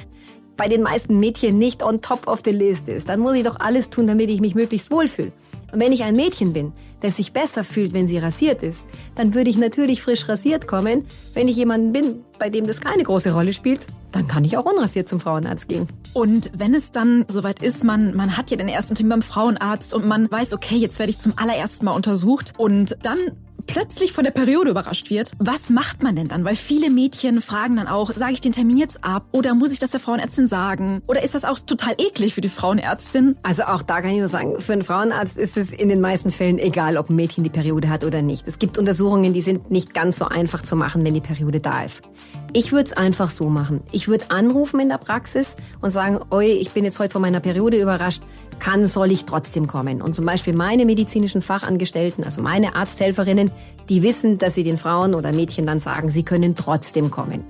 bei 0.55 0.67
den 0.67 0.83
meisten 0.83 1.19
Mädchen 1.19 1.57
nicht 1.57 1.83
on 1.83 2.01
top 2.01 2.27
of 2.27 2.41
the 2.45 2.51
list 2.51 2.87
ist, 2.87 3.09
dann 3.09 3.19
muss 3.19 3.35
ich 3.35 3.43
doch 3.43 3.59
alles 3.59 3.89
tun, 3.89 4.07
damit 4.07 4.29
ich 4.29 4.39
mich 4.39 4.55
möglichst 4.55 4.89
wohlfühle. 4.89 5.33
Und 5.73 5.79
wenn 5.79 5.91
ich 5.91 6.03
ein 6.03 6.15
Mädchen 6.15 6.53
bin, 6.53 6.71
das 7.01 7.17
sich 7.17 7.33
besser 7.33 7.63
fühlt, 7.63 7.93
wenn 7.93 8.07
sie 8.07 8.19
rasiert 8.19 8.61
ist, 8.61 8.85
dann 9.15 9.33
würde 9.33 9.49
ich 9.49 9.57
natürlich 9.57 10.03
frisch 10.03 10.29
rasiert 10.29 10.67
kommen. 10.67 11.05
Wenn 11.33 11.47
ich 11.47 11.55
jemanden 11.55 11.91
bin, 11.91 12.23
bei 12.37 12.51
dem 12.51 12.67
das 12.67 12.79
keine 12.79 13.03
große 13.03 13.33
Rolle 13.33 13.53
spielt, 13.53 13.87
dann 14.11 14.27
kann 14.27 14.45
ich 14.45 14.55
auch 14.55 14.65
unrasiert 14.65 15.09
zum 15.09 15.19
Frauenarzt 15.19 15.67
gehen. 15.67 15.87
Und 16.13 16.51
wenn 16.55 16.75
es 16.75 16.91
dann 16.91 17.25
soweit 17.27 17.63
ist, 17.63 17.83
man, 17.83 18.15
man 18.15 18.37
hat 18.37 18.51
ja 18.51 18.57
den 18.57 18.67
ersten 18.67 18.93
Termin 18.93 19.09
beim 19.09 19.21
Frauenarzt 19.23 19.95
und 19.95 20.07
man 20.07 20.29
weiß, 20.29 20.53
okay, 20.53 20.75
jetzt 20.75 20.99
werde 20.99 21.09
ich 21.09 21.17
zum 21.17 21.33
allerersten 21.37 21.85
Mal 21.85 21.93
untersucht 21.93 22.53
und 22.57 22.95
dann 23.01 23.17
plötzlich 23.67 24.13
von 24.13 24.23
der 24.23 24.31
Periode 24.31 24.71
überrascht 24.71 25.09
wird, 25.09 25.31
was 25.39 25.69
macht 25.69 26.03
man 26.03 26.15
denn 26.15 26.27
dann? 26.27 26.45
Weil 26.45 26.55
viele 26.55 26.89
Mädchen 26.89 27.41
fragen 27.41 27.75
dann 27.75 27.87
auch, 27.87 28.11
sage 28.13 28.33
ich 28.33 28.41
den 28.41 28.51
Termin 28.51 28.77
jetzt 28.77 29.03
ab 29.03 29.25
oder 29.31 29.53
muss 29.55 29.71
ich 29.71 29.79
das 29.79 29.91
der 29.91 29.99
Frauenärztin 29.99 30.47
sagen? 30.47 31.01
Oder 31.07 31.23
ist 31.23 31.35
das 31.35 31.45
auch 31.45 31.59
total 31.59 31.93
eklig 31.97 32.33
für 32.33 32.41
die 32.41 32.49
Frauenärztin? 32.49 33.37
Also 33.43 33.63
auch 33.63 33.81
da 33.81 34.01
kann 34.01 34.11
ich 34.11 34.19
nur 34.19 34.27
sagen, 34.27 34.59
für 34.59 34.73
einen 34.73 34.83
Frauenarzt 34.83 35.37
ist 35.37 35.57
es 35.57 35.71
in 35.71 35.89
den 35.89 36.01
meisten 36.01 36.31
Fällen 36.31 36.59
egal, 36.59 36.97
ob 36.97 37.09
ein 37.09 37.15
Mädchen 37.15 37.43
die 37.43 37.49
Periode 37.49 37.89
hat 37.89 38.03
oder 38.03 38.21
nicht. 38.21 38.47
Es 38.47 38.59
gibt 38.59 38.77
Untersuchungen, 38.77 39.33
die 39.33 39.41
sind 39.41 39.71
nicht 39.71 39.93
ganz 39.93 40.17
so 40.17 40.25
einfach 40.25 40.61
zu 40.61 40.75
machen, 40.75 41.05
wenn 41.05 41.13
die 41.13 41.21
Periode 41.21 41.59
da 41.59 41.83
ist. 41.83 42.03
Ich 42.55 42.71
würde 42.71 42.85
es 42.85 42.93
einfach 42.93 43.31
so 43.31 43.49
machen. 43.49 43.81
Ich 43.91 44.07
würde 44.07 44.29
anrufen 44.29 44.79
in 44.79 44.89
der 44.89 44.99
Praxis 44.99 45.55
und 45.81 45.89
sagen, 45.89 46.19
oi, 46.29 46.45
ich 46.45 46.69
bin 46.69 46.83
jetzt 46.83 46.99
heute 46.99 47.11
von 47.11 47.23
meiner 47.23 47.39
Periode 47.39 47.81
überrascht, 47.81 48.21
kann, 48.59 48.85
soll 48.85 49.11
ich 49.11 49.25
trotzdem 49.25 49.65
kommen? 49.65 50.03
Und 50.03 50.13
zum 50.13 50.27
Beispiel 50.27 50.53
meine 50.53 50.85
medizinischen 50.85 51.41
Fachangestellten, 51.41 52.23
also 52.23 52.43
meine 52.43 52.75
Arzthelferinnen, 52.75 53.51
die 53.89 54.03
wissen, 54.03 54.37
dass 54.37 54.53
sie 54.53 54.63
den 54.63 54.77
Frauen 54.77 55.15
oder 55.15 55.33
Mädchen 55.33 55.65
dann 55.65 55.79
sagen, 55.79 56.11
sie 56.11 56.21
können 56.21 56.55
trotzdem 56.55 57.09
kommen. 57.09 57.43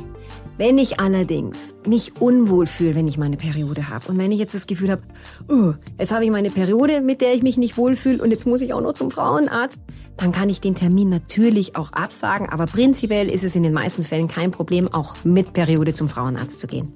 Wenn 0.57 0.77
ich 0.77 1.01
allerdings 1.01 1.75
mich 1.85 2.21
unwohl 2.21 2.65
fühle, 2.65 2.95
wenn 2.95 3.07
ich 3.07 3.17
meine 3.17 3.35
Periode 3.35 3.89
habe 3.89 4.07
und 4.07 4.17
wenn 4.17 4.31
ich 4.31 4.39
jetzt 4.39 4.53
das 4.53 4.67
Gefühl 4.67 4.91
habe, 4.91 5.01
oh, 5.49 5.73
jetzt 5.99 6.13
habe 6.13 6.23
ich 6.23 6.31
meine 6.31 6.51
Periode, 6.51 7.01
mit 7.01 7.19
der 7.19 7.33
ich 7.33 7.43
mich 7.43 7.57
nicht 7.57 7.75
wohlfühle 7.75 8.23
und 8.23 8.31
jetzt 8.31 8.45
muss 8.45 8.61
ich 8.61 8.73
auch 8.73 8.81
nur 8.81 8.93
zum 8.93 9.11
Frauenarzt, 9.11 9.81
dann 10.17 10.31
kann 10.31 10.49
ich 10.49 10.61
den 10.61 10.75
Termin 10.75 11.09
natürlich 11.09 11.75
auch 11.75 11.93
absagen, 11.93 12.49
aber 12.49 12.65
prinzipiell 12.65 13.29
ist 13.29 13.43
es 13.43 13.55
in 13.55 13.63
den 13.63 13.73
meisten 13.73 14.03
Fällen 14.03 14.27
kein 14.27 14.51
Problem, 14.51 14.87
auch 14.93 15.15
mit 15.23 15.53
Periode 15.53 15.93
zum 15.93 16.07
Frauenarzt 16.07 16.59
zu 16.59 16.67
gehen. 16.67 16.93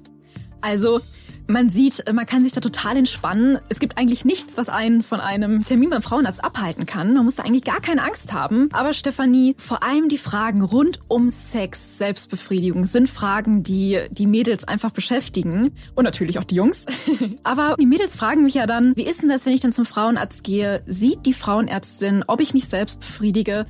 Also 0.60 1.00
Man 1.50 1.70
sieht, 1.70 2.04
man 2.12 2.26
kann 2.26 2.44
sich 2.44 2.52
da 2.52 2.60
total 2.60 2.98
entspannen. 2.98 3.58
Es 3.70 3.80
gibt 3.80 3.96
eigentlich 3.96 4.26
nichts, 4.26 4.58
was 4.58 4.68
einen 4.68 5.02
von 5.02 5.18
einem 5.18 5.64
Termin 5.64 5.88
beim 5.88 6.02
Frauenarzt 6.02 6.44
abhalten 6.44 6.84
kann. 6.84 7.14
Man 7.14 7.24
muss 7.24 7.36
da 7.36 7.42
eigentlich 7.42 7.64
gar 7.64 7.80
keine 7.80 8.02
Angst 8.02 8.34
haben. 8.34 8.68
Aber 8.74 8.92
Stefanie, 8.92 9.54
vor 9.56 9.82
allem 9.82 10.10
die 10.10 10.18
Fragen 10.18 10.60
rund 10.60 11.00
um 11.08 11.30
Sex, 11.30 11.96
Selbstbefriedigung 11.96 12.84
sind 12.84 13.08
Fragen, 13.08 13.62
die 13.62 13.98
die 14.10 14.26
Mädels 14.26 14.68
einfach 14.68 14.90
beschäftigen. 14.90 15.72
Und 15.94 16.04
natürlich 16.04 16.38
auch 16.38 16.44
die 16.44 16.56
Jungs. 16.56 16.84
Aber 17.44 17.76
die 17.80 17.86
Mädels 17.86 18.14
fragen 18.14 18.42
mich 18.42 18.52
ja 18.52 18.66
dann, 18.66 18.94
wie 18.94 19.08
ist 19.08 19.22
denn 19.22 19.30
das, 19.30 19.46
wenn 19.46 19.54
ich 19.54 19.60
dann 19.60 19.72
zum 19.72 19.86
Frauenarzt 19.86 20.44
gehe? 20.44 20.82
Sieht 20.84 21.24
die 21.24 21.32
Frauenärztin, 21.32 22.24
ob 22.26 22.40
ich 22.42 22.52
mich 22.52 22.66
selbst 22.66 23.00
befriedige? 23.00 23.64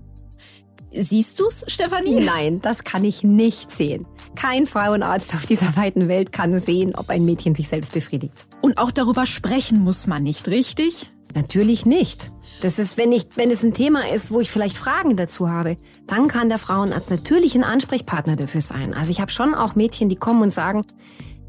Siehst 0.91 1.39
du's, 1.39 1.65
Stefanie? 1.69 2.25
Nein, 2.25 2.61
das 2.61 2.83
kann 2.83 3.05
ich 3.05 3.23
nicht 3.23 3.71
sehen. 3.71 4.05
Kein 4.39 4.67
Frauenarzt 4.67 5.35
auf 5.35 5.47
dieser 5.47 5.75
weiten 5.77 6.07
Welt 6.07 6.31
kann 6.31 6.57
sehen, 6.61 6.95
ob 6.95 7.11
ein 7.11 7.25
Mädchen 7.25 7.57
sich 7.57 7.69
selbst 7.69 7.93
befriedigt. 7.93 8.47
Und 8.61 8.79
auch 8.79 8.93
darüber 8.93 9.27
sprechen 9.27 9.83
muss 9.83 10.07
man 10.07 10.23
nicht, 10.23 10.47
richtig? 10.47 11.11
Natürlich 11.35 11.87
nicht. 11.87 12.31
Das 12.61 12.79
ist, 12.79 12.97
wenn 12.97 13.11
ich, 13.11 13.27
wenn 13.35 13.51
es 13.51 13.65
ein 13.65 13.75
Thema 13.75 14.09
ist, 14.09 14.31
wo 14.31 14.39
ich 14.39 14.53
vielleicht 14.53 14.77
Fragen 14.77 15.17
dazu 15.17 15.51
habe, 15.51 15.77
dann 16.07 16.29
kann 16.29 16.49
der 16.49 16.61
Frauenarzt 16.61 17.11
natürlich 17.11 17.57
ein 17.57 17.65
Ansprechpartner 17.65 18.37
dafür 18.37 18.61
sein. 18.61 18.95
Also 18.95 19.11
ich 19.11 19.21
habe 19.21 19.33
schon 19.33 19.55
auch 19.55 19.75
Mädchen, 19.75 20.09
die 20.09 20.15
kommen 20.15 20.43
und 20.43 20.53
sagen, 20.53 20.85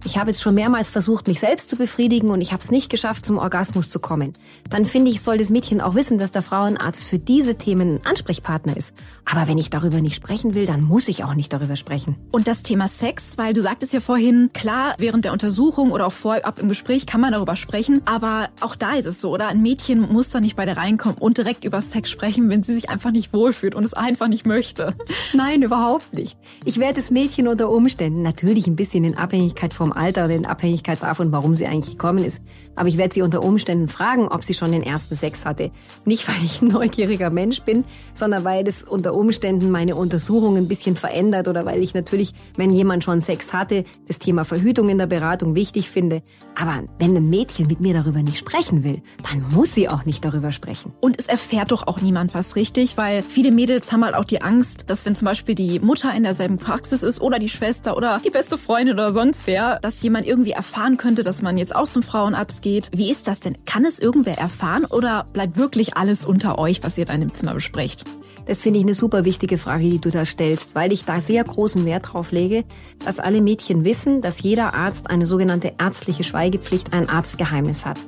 ich 0.06 0.18
habe 0.18 0.32
jetzt 0.32 0.42
schon 0.42 0.56
mehrmals 0.56 0.90
versucht, 0.90 1.28
mich 1.28 1.40
selbst 1.40 1.70
zu 1.70 1.76
befriedigen 1.76 2.32
und 2.32 2.42
ich 2.42 2.52
habe 2.52 2.64
es 2.64 2.72
nicht 2.72 2.90
geschafft, 2.90 3.26
zum 3.26 3.38
Orgasmus 3.38 3.90
zu 3.90 4.00
kommen. 4.00 4.34
Dann 4.70 4.86
finde 4.86 5.12
ich, 5.12 5.22
soll 5.22 5.38
das 5.38 5.50
Mädchen 5.50 5.82
auch 5.82 5.96
wissen, 5.96 6.18
dass 6.18 6.32
der 6.32 6.42
Frauenarzt 6.42 7.04
für 7.04 7.20
diese 7.20 7.56
Themen 7.56 7.96
ein 7.96 8.06
Ansprechpartner 8.06 8.78
ist. 8.78 8.94
Aber 9.26 9.48
wenn 9.48 9.58
ich 9.58 9.70
darüber 9.70 10.02
nicht 10.02 10.16
sprechen 10.16 10.56
will, 10.56 10.66
dann 10.66 10.82
muss 10.82 11.08
ich 11.08 11.24
auch 11.24 11.34
nicht 11.34 11.54
darüber 11.54 11.76
sprechen. 11.76 12.16
Und 12.32 12.48
das 12.48 12.64
Thema 12.64 12.88
Sex, 12.88 13.38
weil 13.38 13.54
du 13.54 13.62
sagtest 13.62 13.94
ja 13.94 14.00
vorhin, 14.00 14.52
klar, 14.54 14.96
während 14.98 15.26
der 15.26 15.34
Untersuchung 15.34 15.92
oder 15.92 16.08
auch 16.08 16.14
vorab 16.14 16.60
im 16.60 16.70
Gespräch 16.70 17.06
kann 17.06 17.22
man 17.22 17.34
darüber 17.34 17.56
sprechen, 17.56 18.02
aber 18.06 18.50
auch 18.62 18.76
da 18.76 18.94
ist 18.96 19.06
es 19.06 19.22
so, 19.22 19.32
oder? 19.32 19.50
Ein 19.50 19.62
Mädchen 19.62 20.02
muss 20.02 20.30
da 20.32 20.40
nicht 20.40 20.56
bei 20.56 20.66
der 20.66 20.78
reinkommen 20.78 21.18
und 21.18 21.38
direkt 21.38 21.64
über 21.66 21.82
Sex 21.82 22.10
sprechen, 22.10 22.50
wenn 22.50 22.64
sie 22.64 22.74
sich 22.74 22.90
einfach 22.90 23.12
nicht 23.12 23.34
wohlfühlt 23.34 23.76
und 23.76 23.84
es 23.84 23.94
einfach 23.94 24.28
nicht 24.28 24.46
möchte. 24.46 24.96
Nein, 25.34 25.62
überhaupt 25.62 26.14
nicht. 26.14 26.38
Ich 26.66 26.80
werde 26.80 27.02
das 27.02 27.12
Mädchen 27.12 27.48
unter 27.48 27.70
Umständen 27.70 28.22
natürlich 28.22 28.68
ein 28.68 28.76
bisschen 28.76 29.04
in 29.04 29.18
Abhängigkeit 29.18 29.74
vom 29.74 29.89
Alter 29.94 30.26
oder 30.26 30.36
in 30.36 30.46
Abhängigkeit 30.46 31.02
davon, 31.02 31.32
warum 31.32 31.56
sie 31.56 31.68
eigentlich 31.68 31.98
gekommen 31.98 32.24
ist. 32.24 32.42
Aber 32.76 32.88
ich 32.88 32.98
werde 32.98 33.14
sie 33.14 33.22
unter 33.22 33.44
Umständen 33.44 33.88
fragen, 33.88 34.28
ob 34.28 34.44
sie 34.44 34.54
schon 34.54 34.72
den 34.72 34.84
ersten 34.84 35.16
Sex 35.16 35.46
hatte. 35.46 35.72
Nicht, 36.06 36.28
weil 36.28 36.44
ich 36.44 36.62
ein 36.62 36.70
neugieriger 36.70 37.30
Mensch 37.30 37.62
bin, 37.64 37.84
sondern 38.14 38.44
weil 38.44 38.68
es 38.68 38.84
unter 38.84 39.14
Umständen 39.14 39.70
meine 39.70 39.96
Untersuchung 39.96 40.58
ein 40.58 40.68
bisschen 40.68 40.96
verändert 40.96 41.48
oder 41.48 41.66
weil 41.66 41.82
ich 41.82 41.94
natürlich, 41.94 42.34
wenn 42.56 42.72
jemand 42.72 43.04
schon 43.04 43.22
Sex 43.22 43.54
hatte, 43.54 43.84
das 44.08 44.20
Thema 44.20 44.46
Verhütung 44.46 44.90
in 44.90 44.98
der 44.98 45.08
Beratung 45.08 45.56
wichtig 45.56 45.90
finde. 45.90 46.22
Aber 46.56 46.84
wenn 47.00 47.16
ein 47.16 47.30
Mädchen 47.30 47.68
mit 47.68 47.80
mir 47.80 47.94
darüber 47.94 48.22
nicht 48.22 48.38
sprechen 48.38 48.84
will, 48.84 49.02
dann 49.30 49.44
muss 49.52 49.74
sie 49.74 49.88
auch 49.88 50.06
nicht 50.06 50.26
darüber 50.26 50.52
sprechen. 50.52 50.94
Und 51.00 51.20
es 51.20 51.28
erfährt 51.28 51.72
doch 51.72 51.88
auch 51.88 52.02
niemand 52.02 52.34
was 52.34 52.56
richtig, 52.56 52.98
weil 52.98 53.24
viele 53.24 53.52
Mädels 53.52 53.92
haben 53.92 54.04
halt 54.04 54.16
auch 54.16 54.26
die 54.26 54.42
Angst, 54.42 54.90
dass 54.90 55.06
wenn 55.06 55.16
zum 55.16 55.26
Beispiel 55.26 55.56
die 55.56 55.80
Mutter 55.80 56.14
in 56.14 56.24
derselben 56.24 56.58
Praxis 56.58 57.04
ist 57.04 57.22
oder 57.22 57.40
die 57.40 57.50
Schwester 57.50 57.96
oder 57.96 58.22
die 58.24 58.30
beste 58.30 58.58
Freundin 58.58 58.96
oder 58.96 59.12
sonst 59.12 59.48
wer, 59.48 59.79
dass 59.82 60.02
jemand 60.02 60.28
irgendwie 60.28 60.52
erfahren 60.52 60.98
könnte, 60.98 61.24
dass 61.24 61.42
man 61.42 61.58
jetzt 61.58 61.76
auch 61.76 61.88
zum 61.88 62.04
Frauenarzt 62.04 62.62
geht. 62.62 62.90
Wie 62.94 63.10
ist 63.10 63.28
das 63.28 63.40
denn? 63.40 63.56
Kann 63.66 63.86
es 63.86 64.00
irgendwer 64.00 64.38
erfahren 64.38 64.86
oder 64.86 65.26
bleibt 65.34 65.58
wirklich 65.58 65.98
alles 65.98 66.26
unter 66.26 66.58
euch, 66.58 66.84
was 66.84 66.98
ihr 66.98 67.06
dann 67.06 67.22
im 67.22 67.34
Zimmer 67.34 67.54
besprecht? 67.54 68.06
Das 68.46 68.62
finde 68.62 68.80
ich 68.80 68.86
eine 68.86 68.94
super 68.94 69.26
wichtige 69.26 69.58
Frage, 69.58 69.84
die 69.84 70.02
du 70.02 70.10
da 70.10 70.26
stellst, 70.26 70.74
weil 70.74 70.92
ich 70.92 71.06
da 71.06 71.20
sehr 71.20 71.44
großen 71.44 71.86
Wert 71.86 72.14
drauf 72.14 72.32
lege, 72.32 72.64
dass 73.06 73.20
alle 73.20 73.42
Mädchen 73.42 73.86
wissen, 73.86 74.22
dass 74.22 74.42
jeder 74.42 74.74
Arzt 74.74 75.10
eine 75.10 75.26
sogenannte 75.26 75.74
ärztliche 75.78 76.24
Schweigepflicht, 76.24 76.94
ein 76.94 77.10
Arztgeheimnis 77.10 77.86
hat. 77.86 78.00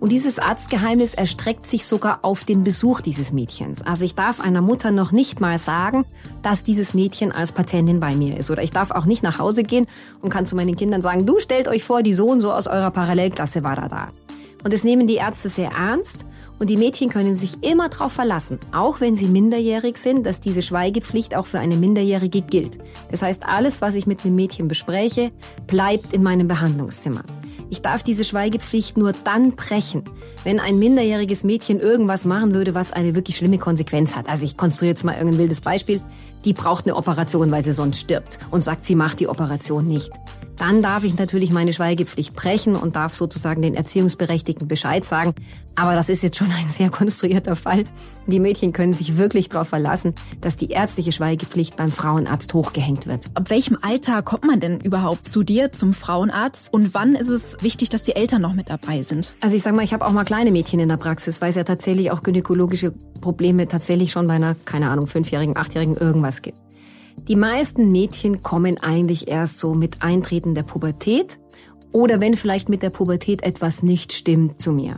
Und 0.00 0.12
dieses 0.12 0.38
Arztgeheimnis 0.38 1.14
erstreckt 1.14 1.66
sich 1.66 1.84
sogar 1.84 2.20
auf 2.22 2.44
den 2.44 2.62
Besuch 2.62 3.00
dieses 3.00 3.32
Mädchens. 3.32 3.82
Also 3.82 4.04
ich 4.04 4.14
darf 4.14 4.40
einer 4.40 4.62
Mutter 4.62 4.92
noch 4.92 5.10
nicht 5.10 5.40
mal 5.40 5.58
sagen, 5.58 6.04
dass 6.42 6.62
dieses 6.62 6.94
Mädchen 6.94 7.32
als 7.32 7.50
Patientin 7.50 7.98
bei 7.98 8.14
mir 8.14 8.36
ist. 8.36 8.50
Oder 8.50 8.62
ich 8.62 8.70
darf 8.70 8.92
auch 8.92 9.06
nicht 9.06 9.24
nach 9.24 9.40
Hause 9.40 9.64
gehen 9.64 9.86
und 10.22 10.30
kann 10.30 10.46
zu 10.46 10.54
meinen 10.54 10.76
Kindern 10.76 11.02
sagen, 11.02 11.26
du 11.26 11.40
stellt 11.40 11.66
euch 11.66 11.82
vor, 11.82 12.02
die 12.02 12.14
Sohn 12.14 12.40
so 12.40 12.52
aus 12.52 12.68
eurer 12.68 12.92
Parallelklasse 12.92 13.64
war 13.64 13.74
da 13.74 13.88
da. 13.88 14.08
Und 14.62 14.72
das 14.72 14.84
nehmen 14.84 15.06
die 15.06 15.16
Ärzte 15.16 15.48
sehr 15.48 15.70
ernst. 15.70 16.26
Und 16.60 16.70
die 16.70 16.76
Mädchen 16.76 17.08
können 17.08 17.36
sich 17.36 17.62
immer 17.62 17.88
darauf 17.88 18.12
verlassen, 18.12 18.58
auch 18.72 19.00
wenn 19.00 19.14
sie 19.14 19.28
minderjährig 19.28 19.96
sind, 19.96 20.26
dass 20.26 20.40
diese 20.40 20.62
Schweigepflicht 20.62 21.36
auch 21.36 21.46
für 21.46 21.60
eine 21.60 21.76
Minderjährige 21.76 22.42
gilt. 22.42 22.78
Das 23.12 23.22
heißt, 23.22 23.46
alles, 23.46 23.80
was 23.80 23.94
ich 23.94 24.08
mit 24.08 24.24
einem 24.24 24.34
Mädchen 24.34 24.66
bespreche, 24.66 25.30
bleibt 25.68 26.12
in 26.12 26.24
meinem 26.24 26.48
Behandlungszimmer. 26.48 27.22
Ich 27.70 27.82
darf 27.82 28.02
diese 28.02 28.24
Schweigepflicht 28.24 28.96
nur 28.96 29.12
dann 29.12 29.54
brechen, 29.54 30.02
wenn 30.42 30.58
ein 30.58 30.78
minderjähriges 30.78 31.44
Mädchen 31.44 31.80
irgendwas 31.80 32.24
machen 32.24 32.54
würde, 32.54 32.74
was 32.74 32.92
eine 32.92 33.14
wirklich 33.14 33.36
schlimme 33.36 33.58
Konsequenz 33.58 34.16
hat. 34.16 34.28
Also 34.28 34.44
ich 34.44 34.56
konstruiere 34.56 34.94
jetzt 34.94 35.04
mal 35.04 35.14
irgendein 35.14 35.38
wildes 35.38 35.60
Beispiel. 35.60 36.00
Die 36.44 36.54
braucht 36.54 36.86
eine 36.86 36.96
Operation, 36.96 37.50
weil 37.50 37.62
sie 37.62 37.72
sonst 37.72 38.00
stirbt 38.00 38.38
und 38.50 38.62
sagt, 38.62 38.84
sie 38.84 38.94
macht 38.94 39.20
die 39.20 39.28
Operation 39.28 39.86
nicht. 39.86 40.10
Dann 40.58 40.82
darf 40.82 41.04
ich 41.04 41.16
natürlich 41.16 41.52
meine 41.52 41.72
Schweigepflicht 41.72 42.34
brechen 42.34 42.74
und 42.74 42.96
darf 42.96 43.14
sozusagen 43.14 43.62
den 43.62 43.74
Erziehungsberechtigten 43.74 44.66
Bescheid 44.66 45.04
sagen. 45.04 45.34
Aber 45.76 45.94
das 45.94 46.08
ist 46.08 46.24
jetzt 46.24 46.36
schon 46.36 46.50
ein 46.50 46.68
sehr 46.68 46.90
konstruierter 46.90 47.54
Fall. 47.54 47.84
Die 48.26 48.40
Mädchen 48.40 48.72
können 48.72 48.92
sich 48.92 49.16
wirklich 49.16 49.48
darauf 49.48 49.68
verlassen, 49.68 50.14
dass 50.40 50.56
die 50.56 50.70
ärztliche 50.70 51.12
Schweigepflicht 51.12 51.76
beim 51.76 51.92
Frauenarzt 51.92 52.52
hochgehängt 52.52 53.06
wird. 53.06 53.26
Ab 53.34 53.50
welchem 53.50 53.78
Alter 53.80 54.22
kommt 54.22 54.44
man 54.44 54.58
denn 54.58 54.80
überhaupt 54.80 55.28
zu 55.28 55.44
dir 55.44 55.70
zum 55.70 55.92
Frauenarzt? 55.92 56.72
Und 56.72 56.94
wann 56.94 57.14
ist 57.14 57.28
es 57.28 57.56
wichtig, 57.60 57.88
dass 57.90 58.02
die 58.02 58.16
Eltern 58.16 58.42
noch 58.42 58.54
mit 58.54 58.68
dabei 58.68 59.04
sind? 59.04 59.34
Also 59.40 59.54
ich 59.54 59.62
sag 59.62 59.76
mal, 59.76 59.84
ich 59.84 59.92
habe 59.92 60.04
auch 60.04 60.12
mal 60.12 60.24
kleine 60.24 60.50
Mädchen 60.50 60.80
in 60.80 60.88
der 60.88 60.96
Praxis, 60.96 61.40
weil 61.40 61.50
es 61.50 61.56
ja 61.56 61.64
tatsächlich 61.64 62.10
auch 62.10 62.22
gynäkologische 62.22 62.92
Probleme 63.20 63.68
tatsächlich 63.68 64.10
schon 64.10 64.26
bei 64.26 64.34
einer, 64.34 64.56
keine 64.64 64.90
Ahnung, 64.90 65.06
fünfjährigen, 65.06 65.56
achtjährigen 65.56 65.96
irgendwas 65.96 66.42
gibt. 66.42 66.58
Die 67.28 67.36
meisten 67.36 67.92
Mädchen 67.92 68.42
kommen 68.42 68.78
eigentlich 68.78 69.28
erst 69.28 69.58
so 69.58 69.74
mit 69.74 70.00
Eintreten 70.00 70.54
der 70.54 70.62
Pubertät 70.62 71.38
oder 71.92 72.22
wenn 72.22 72.34
vielleicht 72.34 72.70
mit 72.70 72.82
der 72.82 72.88
Pubertät 72.88 73.42
etwas 73.42 73.82
nicht 73.82 74.14
stimmt 74.14 74.62
zu 74.62 74.72
mir. 74.72 74.96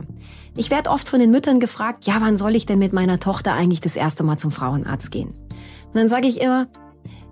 Ich 0.55 0.71
werde 0.71 0.91
oft 0.91 1.09
von 1.09 1.19
den 1.19 1.29
Müttern 1.29 1.59
gefragt, 1.59 2.05
ja, 2.05 2.15
wann 2.19 2.37
soll 2.37 2.55
ich 2.55 2.65
denn 2.65 2.79
mit 2.79 2.93
meiner 2.93 3.19
Tochter 3.19 3.53
eigentlich 3.53 3.81
das 3.81 3.97
erste 3.97 4.23
Mal 4.23 4.37
zum 4.37 4.51
Frauenarzt 4.51 5.11
gehen? 5.11 5.27
Und 5.27 5.95
dann 5.95 6.07
sage 6.07 6.27
ich 6.27 6.39
immer, 6.39 6.67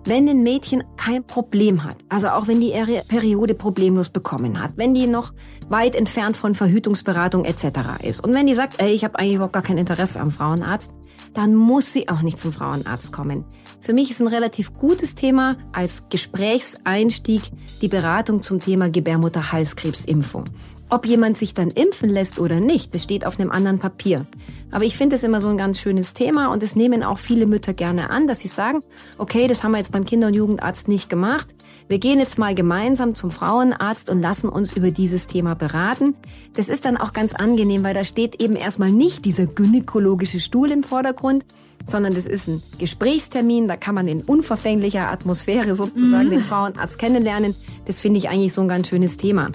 wenn 0.04 0.28
ein 0.28 0.42
Mädchen 0.42 0.84
kein 0.98 1.24
Problem 1.24 1.82
hat, 1.82 1.96
also 2.10 2.28
auch 2.28 2.46
wenn 2.46 2.60
die 2.60 2.72
ihre 2.72 3.02
Periode 3.08 3.54
problemlos 3.54 4.10
bekommen 4.10 4.60
hat, 4.60 4.76
wenn 4.76 4.92
die 4.92 5.06
noch 5.06 5.32
weit 5.70 5.94
entfernt 5.94 6.36
von 6.36 6.54
Verhütungsberatung 6.54 7.46
etc. 7.46 8.02
ist 8.02 8.22
und 8.22 8.34
wenn 8.34 8.46
die 8.46 8.54
sagt, 8.54 8.82
ey, 8.82 8.92
ich 8.92 9.04
habe 9.04 9.18
eigentlich 9.18 9.36
überhaupt 9.36 9.54
gar 9.54 9.62
kein 9.62 9.78
Interesse 9.78 10.20
am 10.20 10.30
Frauenarzt, 10.30 10.94
dann 11.34 11.54
muss 11.54 11.92
sie 11.92 12.08
auch 12.08 12.22
nicht 12.22 12.38
zum 12.38 12.52
Frauenarzt 12.52 13.12
kommen. 13.12 13.44
Für 13.80 13.94
mich 13.94 14.10
ist 14.10 14.20
ein 14.20 14.26
relativ 14.26 14.74
gutes 14.76 15.14
Thema 15.14 15.56
als 15.72 16.04
Gesprächseinstieg 16.10 17.42
die 17.80 17.88
Beratung 17.88 18.42
zum 18.42 18.60
Thema 18.60 18.90
Gebärmutterhalskrebsimpfung. 18.90 20.44
Ob 20.90 21.06
jemand 21.06 21.38
sich 21.38 21.54
dann 21.54 21.70
impfen 21.70 22.10
lässt 22.10 22.40
oder 22.40 22.60
nicht, 22.60 22.94
das 22.94 23.04
steht 23.04 23.24
auf 23.24 23.38
einem 23.38 23.50
anderen 23.50 23.78
Papier. 23.78 24.26
Aber 24.70 24.84
ich 24.84 24.96
finde 24.96 25.16
es 25.16 25.22
immer 25.22 25.40
so 25.40 25.48
ein 25.48 25.56
ganz 25.56 25.80
schönes 25.80 26.14
Thema 26.14 26.52
und 26.52 26.62
es 26.62 26.76
nehmen 26.76 27.02
auch 27.02 27.18
viele 27.18 27.46
Mütter 27.46 27.72
gerne 27.72 28.10
an, 28.10 28.26
dass 28.26 28.40
sie 28.40 28.48
sagen, 28.48 28.80
okay, 29.16 29.46
das 29.46 29.64
haben 29.64 29.72
wir 29.72 29.78
jetzt 29.78 29.92
beim 29.92 30.04
Kinder- 30.04 30.26
und 30.26 30.34
Jugendarzt 30.34 30.88
nicht 30.88 31.08
gemacht. 31.08 31.46
Wir 31.88 31.98
gehen 31.98 32.18
jetzt 32.18 32.38
mal 32.38 32.54
gemeinsam 32.54 33.14
zum 33.14 33.30
Frauenarzt 33.30 34.10
und 34.10 34.20
lassen 34.20 34.48
uns 34.48 34.72
über 34.72 34.90
dieses 34.90 35.26
Thema 35.26 35.54
beraten. 35.54 36.14
Das 36.54 36.68
ist 36.68 36.84
dann 36.84 36.96
auch 36.96 37.12
ganz 37.12 37.34
angenehm, 37.34 37.82
weil 37.82 37.94
da 37.94 38.04
steht 38.04 38.42
eben 38.42 38.56
erstmal 38.56 38.92
nicht 38.92 39.24
dieser 39.24 39.46
gynäkologische 39.46 40.38
Stuhl 40.38 40.70
im 40.70 40.82
Vordergrund, 40.82 41.44
sondern 41.90 42.14
das 42.14 42.26
ist 42.26 42.48
ein 42.48 42.62
Gesprächstermin, 42.78 43.68
da 43.68 43.76
kann 43.76 43.94
man 43.94 44.08
in 44.08 44.22
unverfänglicher 44.22 45.10
Atmosphäre 45.10 45.74
sozusagen 45.74 46.26
mhm. 46.26 46.30
den 46.30 46.40
Frauenarzt 46.40 46.98
kennenlernen. 46.98 47.54
Das 47.86 48.00
finde 48.00 48.18
ich 48.18 48.28
eigentlich 48.28 48.52
so 48.52 48.62
ein 48.62 48.68
ganz 48.68 48.88
schönes 48.88 49.16
Thema. 49.16 49.50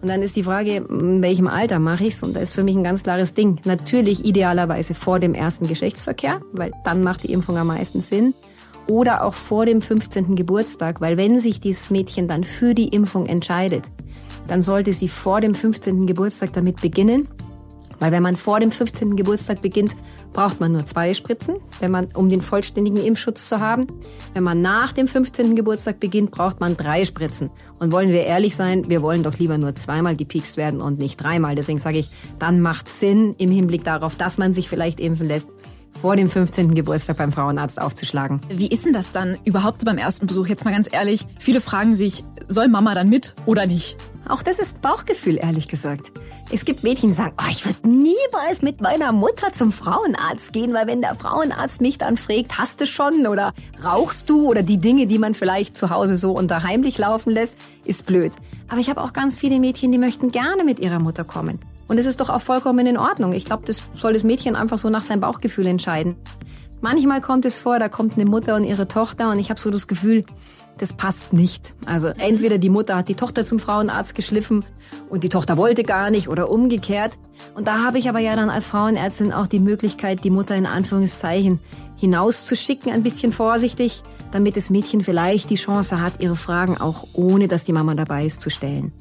Und 0.00 0.08
dann 0.08 0.22
ist 0.22 0.34
die 0.34 0.42
Frage, 0.42 0.76
in 0.76 1.22
welchem 1.22 1.46
Alter 1.46 1.78
mache 1.78 2.04
ich's? 2.04 2.24
Und 2.24 2.34
da 2.34 2.40
ist 2.40 2.54
für 2.54 2.64
mich 2.64 2.74
ein 2.74 2.82
ganz 2.82 3.04
klares 3.04 3.34
Ding. 3.34 3.60
Natürlich 3.64 4.24
idealerweise 4.24 4.94
vor 4.94 5.20
dem 5.20 5.32
ersten 5.32 5.68
Geschlechtsverkehr, 5.68 6.40
weil 6.52 6.72
dann 6.84 7.04
macht 7.04 7.22
die 7.22 7.32
Impfung 7.32 7.56
am 7.56 7.68
meisten 7.68 8.00
Sinn. 8.00 8.34
Oder 8.88 9.22
auch 9.22 9.34
vor 9.34 9.64
dem 9.64 9.80
15. 9.80 10.34
Geburtstag, 10.34 11.00
weil 11.00 11.16
wenn 11.16 11.38
sich 11.38 11.60
dieses 11.60 11.90
Mädchen 11.90 12.26
dann 12.26 12.42
für 12.42 12.74
die 12.74 12.88
Impfung 12.88 13.26
entscheidet, 13.26 13.84
dann 14.48 14.60
sollte 14.60 14.92
sie 14.92 15.06
vor 15.06 15.40
dem 15.40 15.54
15. 15.54 16.04
Geburtstag 16.06 16.52
damit 16.52 16.80
beginnen 16.80 17.28
weil 18.02 18.10
wenn 18.10 18.24
man 18.24 18.36
vor 18.36 18.58
dem 18.58 18.72
15. 18.72 19.14
Geburtstag 19.14 19.62
beginnt, 19.62 19.94
braucht 20.32 20.58
man 20.58 20.72
nur 20.72 20.84
zwei 20.84 21.14
Spritzen, 21.14 21.58
wenn 21.78 21.92
man, 21.92 22.08
um 22.14 22.28
den 22.28 22.40
vollständigen 22.40 22.96
Impfschutz 22.96 23.48
zu 23.48 23.60
haben. 23.60 23.86
Wenn 24.34 24.42
man 24.42 24.60
nach 24.60 24.90
dem 24.90 25.06
15. 25.06 25.54
Geburtstag 25.54 26.00
beginnt, 26.00 26.32
braucht 26.32 26.58
man 26.58 26.76
drei 26.76 27.04
Spritzen. 27.04 27.50
Und 27.78 27.92
wollen 27.92 28.08
wir 28.08 28.24
ehrlich 28.24 28.56
sein, 28.56 28.90
wir 28.90 29.02
wollen 29.02 29.22
doch 29.22 29.38
lieber 29.38 29.56
nur 29.56 29.76
zweimal 29.76 30.16
gepiekst 30.16 30.56
werden 30.56 30.80
und 30.80 30.98
nicht 30.98 31.22
dreimal. 31.22 31.54
Deswegen 31.54 31.78
sage 31.78 31.98
ich, 31.98 32.10
dann 32.40 32.60
macht 32.60 32.88
Sinn 32.88 33.36
im 33.38 33.52
Hinblick 33.52 33.84
darauf, 33.84 34.16
dass 34.16 34.36
man 34.36 34.52
sich 34.52 34.68
vielleicht 34.68 34.98
impfen 34.98 35.28
lässt, 35.28 35.50
vor 36.00 36.16
dem 36.16 36.28
15. 36.28 36.74
Geburtstag 36.74 37.18
beim 37.18 37.30
Frauenarzt 37.30 37.80
aufzuschlagen. 37.80 38.40
Wie 38.48 38.66
ist 38.66 38.84
denn 38.84 38.92
das 38.92 39.12
dann 39.12 39.38
überhaupt 39.44 39.84
beim 39.84 39.98
ersten 39.98 40.26
Besuch? 40.26 40.48
Jetzt 40.48 40.64
mal 40.64 40.74
ganz 40.74 40.88
ehrlich, 40.90 41.24
viele 41.38 41.60
fragen 41.60 41.94
sich, 41.94 42.24
soll 42.48 42.66
Mama 42.66 42.94
dann 42.94 43.08
mit 43.08 43.36
oder 43.46 43.66
nicht? 43.66 43.96
Auch 44.28 44.42
das 44.42 44.58
ist 44.58 44.80
Bauchgefühl, 44.80 45.36
ehrlich 45.36 45.68
gesagt. 45.68 46.12
Es 46.50 46.64
gibt 46.64 46.82
Mädchen, 46.84 47.10
die 47.10 47.16
sagen, 47.16 47.34
oh, 47.40 47.50
ich 47.50 47.66
würde 47.66 47.88
niemals 47.88 48.62
mit 48.62 48.80
meiner 48.80 49.12
Mutter 49.12 49.52
zum 49.52 49.72
Frauenarzt 49.72 50.52
gehen, 50.52 50.72
weil 50.72 50.86
wenn 50.86 51.00
der 51.00 51.14
Frauenarzt 51.14 51.80
mich 51.80 51.98
dann 51.98 52.16
fragt, 52.16 52.58
hast 52.58 52.80
du 52.80 52.86
schon 52.86 53.26
oder 53.26 53.52
rauchst 53.84 54.30
du 54.30 54.48
oder 54.48 54.62
die 54.62 54.78
Dinge, 54.78 55.06
die 55.06 55.18
man 55.18 55.34
vielleicht 55.34 55.76
zu 55.76 55.90
Hause 55.90 56.16
so 56.16 56.32
unter 56.32 56.62
heimlich 56.62 56.98
laufen 56.98 57.30
lässt, 57.30 57.56
ist 57.84 58.06
blöd. 58.06 58.32
Aber 58.68 58.80
ich 58.80 58.90
habe 58.90 59.00
auch 59.00 59.12
ganz 59.12 59.38
viele 59.38 59.58
Mädchen, 59.58 59.90
die 59.90 59.98
möchten 59.98 60.30
gerne 60.30 60.64
mit 60.64 60.78
ihrer 60.78 61.00
Mutter 61.00 61.24
kommen. 61.24 61.58
Und 61.88 61.98
es 61.98 62.06
ist 62.06 62.20
doch 62.20 62.30
auch 62.30 62.40
vollkommen 62.40 62.86
in 62.86 62.96
Ordnung. 62.96 63.32
Ich 63.32 63.44
glaube, 63.44 63.64
das 63.66 63.82
soll 63.94 64.12
das 64.12 64.24
Mädchen 64.24 64.56
einfach 64.56 64.78
so 64.78 64.88
nach 64.88 65.02
seinem 65.02 65.20
Bauchgefühl 65.20 65.66
entscheiden. 65.66 66.16
Manchmal 66.80 67.20
kommt 67.20 67.44
es 67.44 67.58
vor, 67.58 67.78
da 67.78 67.88
kommt 67.88 68.14
eine 68.14 68.24
Mutter 68.24 68.56
und 68.56 68.64
ihre 68.64 68.88
Tochter 68.88 69.30
und 69.30 69.38
ich 69.38 69.50
habe 69.50 69.60
so 69.60 69.70
das 69.70 69.86
Gefühl, 69.86 70.24
das 70.78 70.92
passt 70.92 71.32
nicht. 71.32 71.74
Also 71.86 72.08
entweder 72.08 72.58
die 72.58 72.68
Mutter 72.68 72.96
hat 72.96 73.08
die 73.08 73.14
Tochter 73.14 73.44
zum 73.44 73.58
Frauenarzt 73.58 74.14
geschliffen 74.14 74.64
und 75.08 75.24
die 75.24 75.28
Tochter 75.28 75.56
wollte 75.56 75.84
gar 75.84 76.10
nicht 76.10 76.28
oder 76.28 76.50
umgekehrt. 76.50 77.12
Und 77.54 77.66
da 77.66 77.84
habe 77.84 77.98
ich 77.98 78.08
aber 78.08 78.18
ja 78.18 78.34
dann 78.36 78.50
als 78.50 78.66
Frauenärztin 78.66 79.32
auch 79.32 79.46
die 79.46 79.60
Möglichkeit, 79.60 80.24
die 80.24 80.30
Mutter 80.30 80.56
in 80.56 80.66
Anführungszeichen 80.66 81.60
hinauszuschicken, 81.98 82.92
ein 82.92 83.02
bisschen 83.02 83.32
vorsichtig, 83.32 84.02
damit 84.32 84.56
das 84.56 84.70
Mädchen 84.70 85.02
vielleicht 85.02 85.50
die 85.50 85.56
Chance 85.56 86.00
hat, 86.00 86.20
ihre 86.20 86.36
Fragen 86.36 86.76
auch 86.78 87.06
ohne 87.12 87.48
dass 87.48 87.64
die 87.64 87.72
Mama 87.72 87.94
dabei 87.94 88.26
ist 88.26 88.40
zu 88.40 88.50
stellen. 88.50 88.92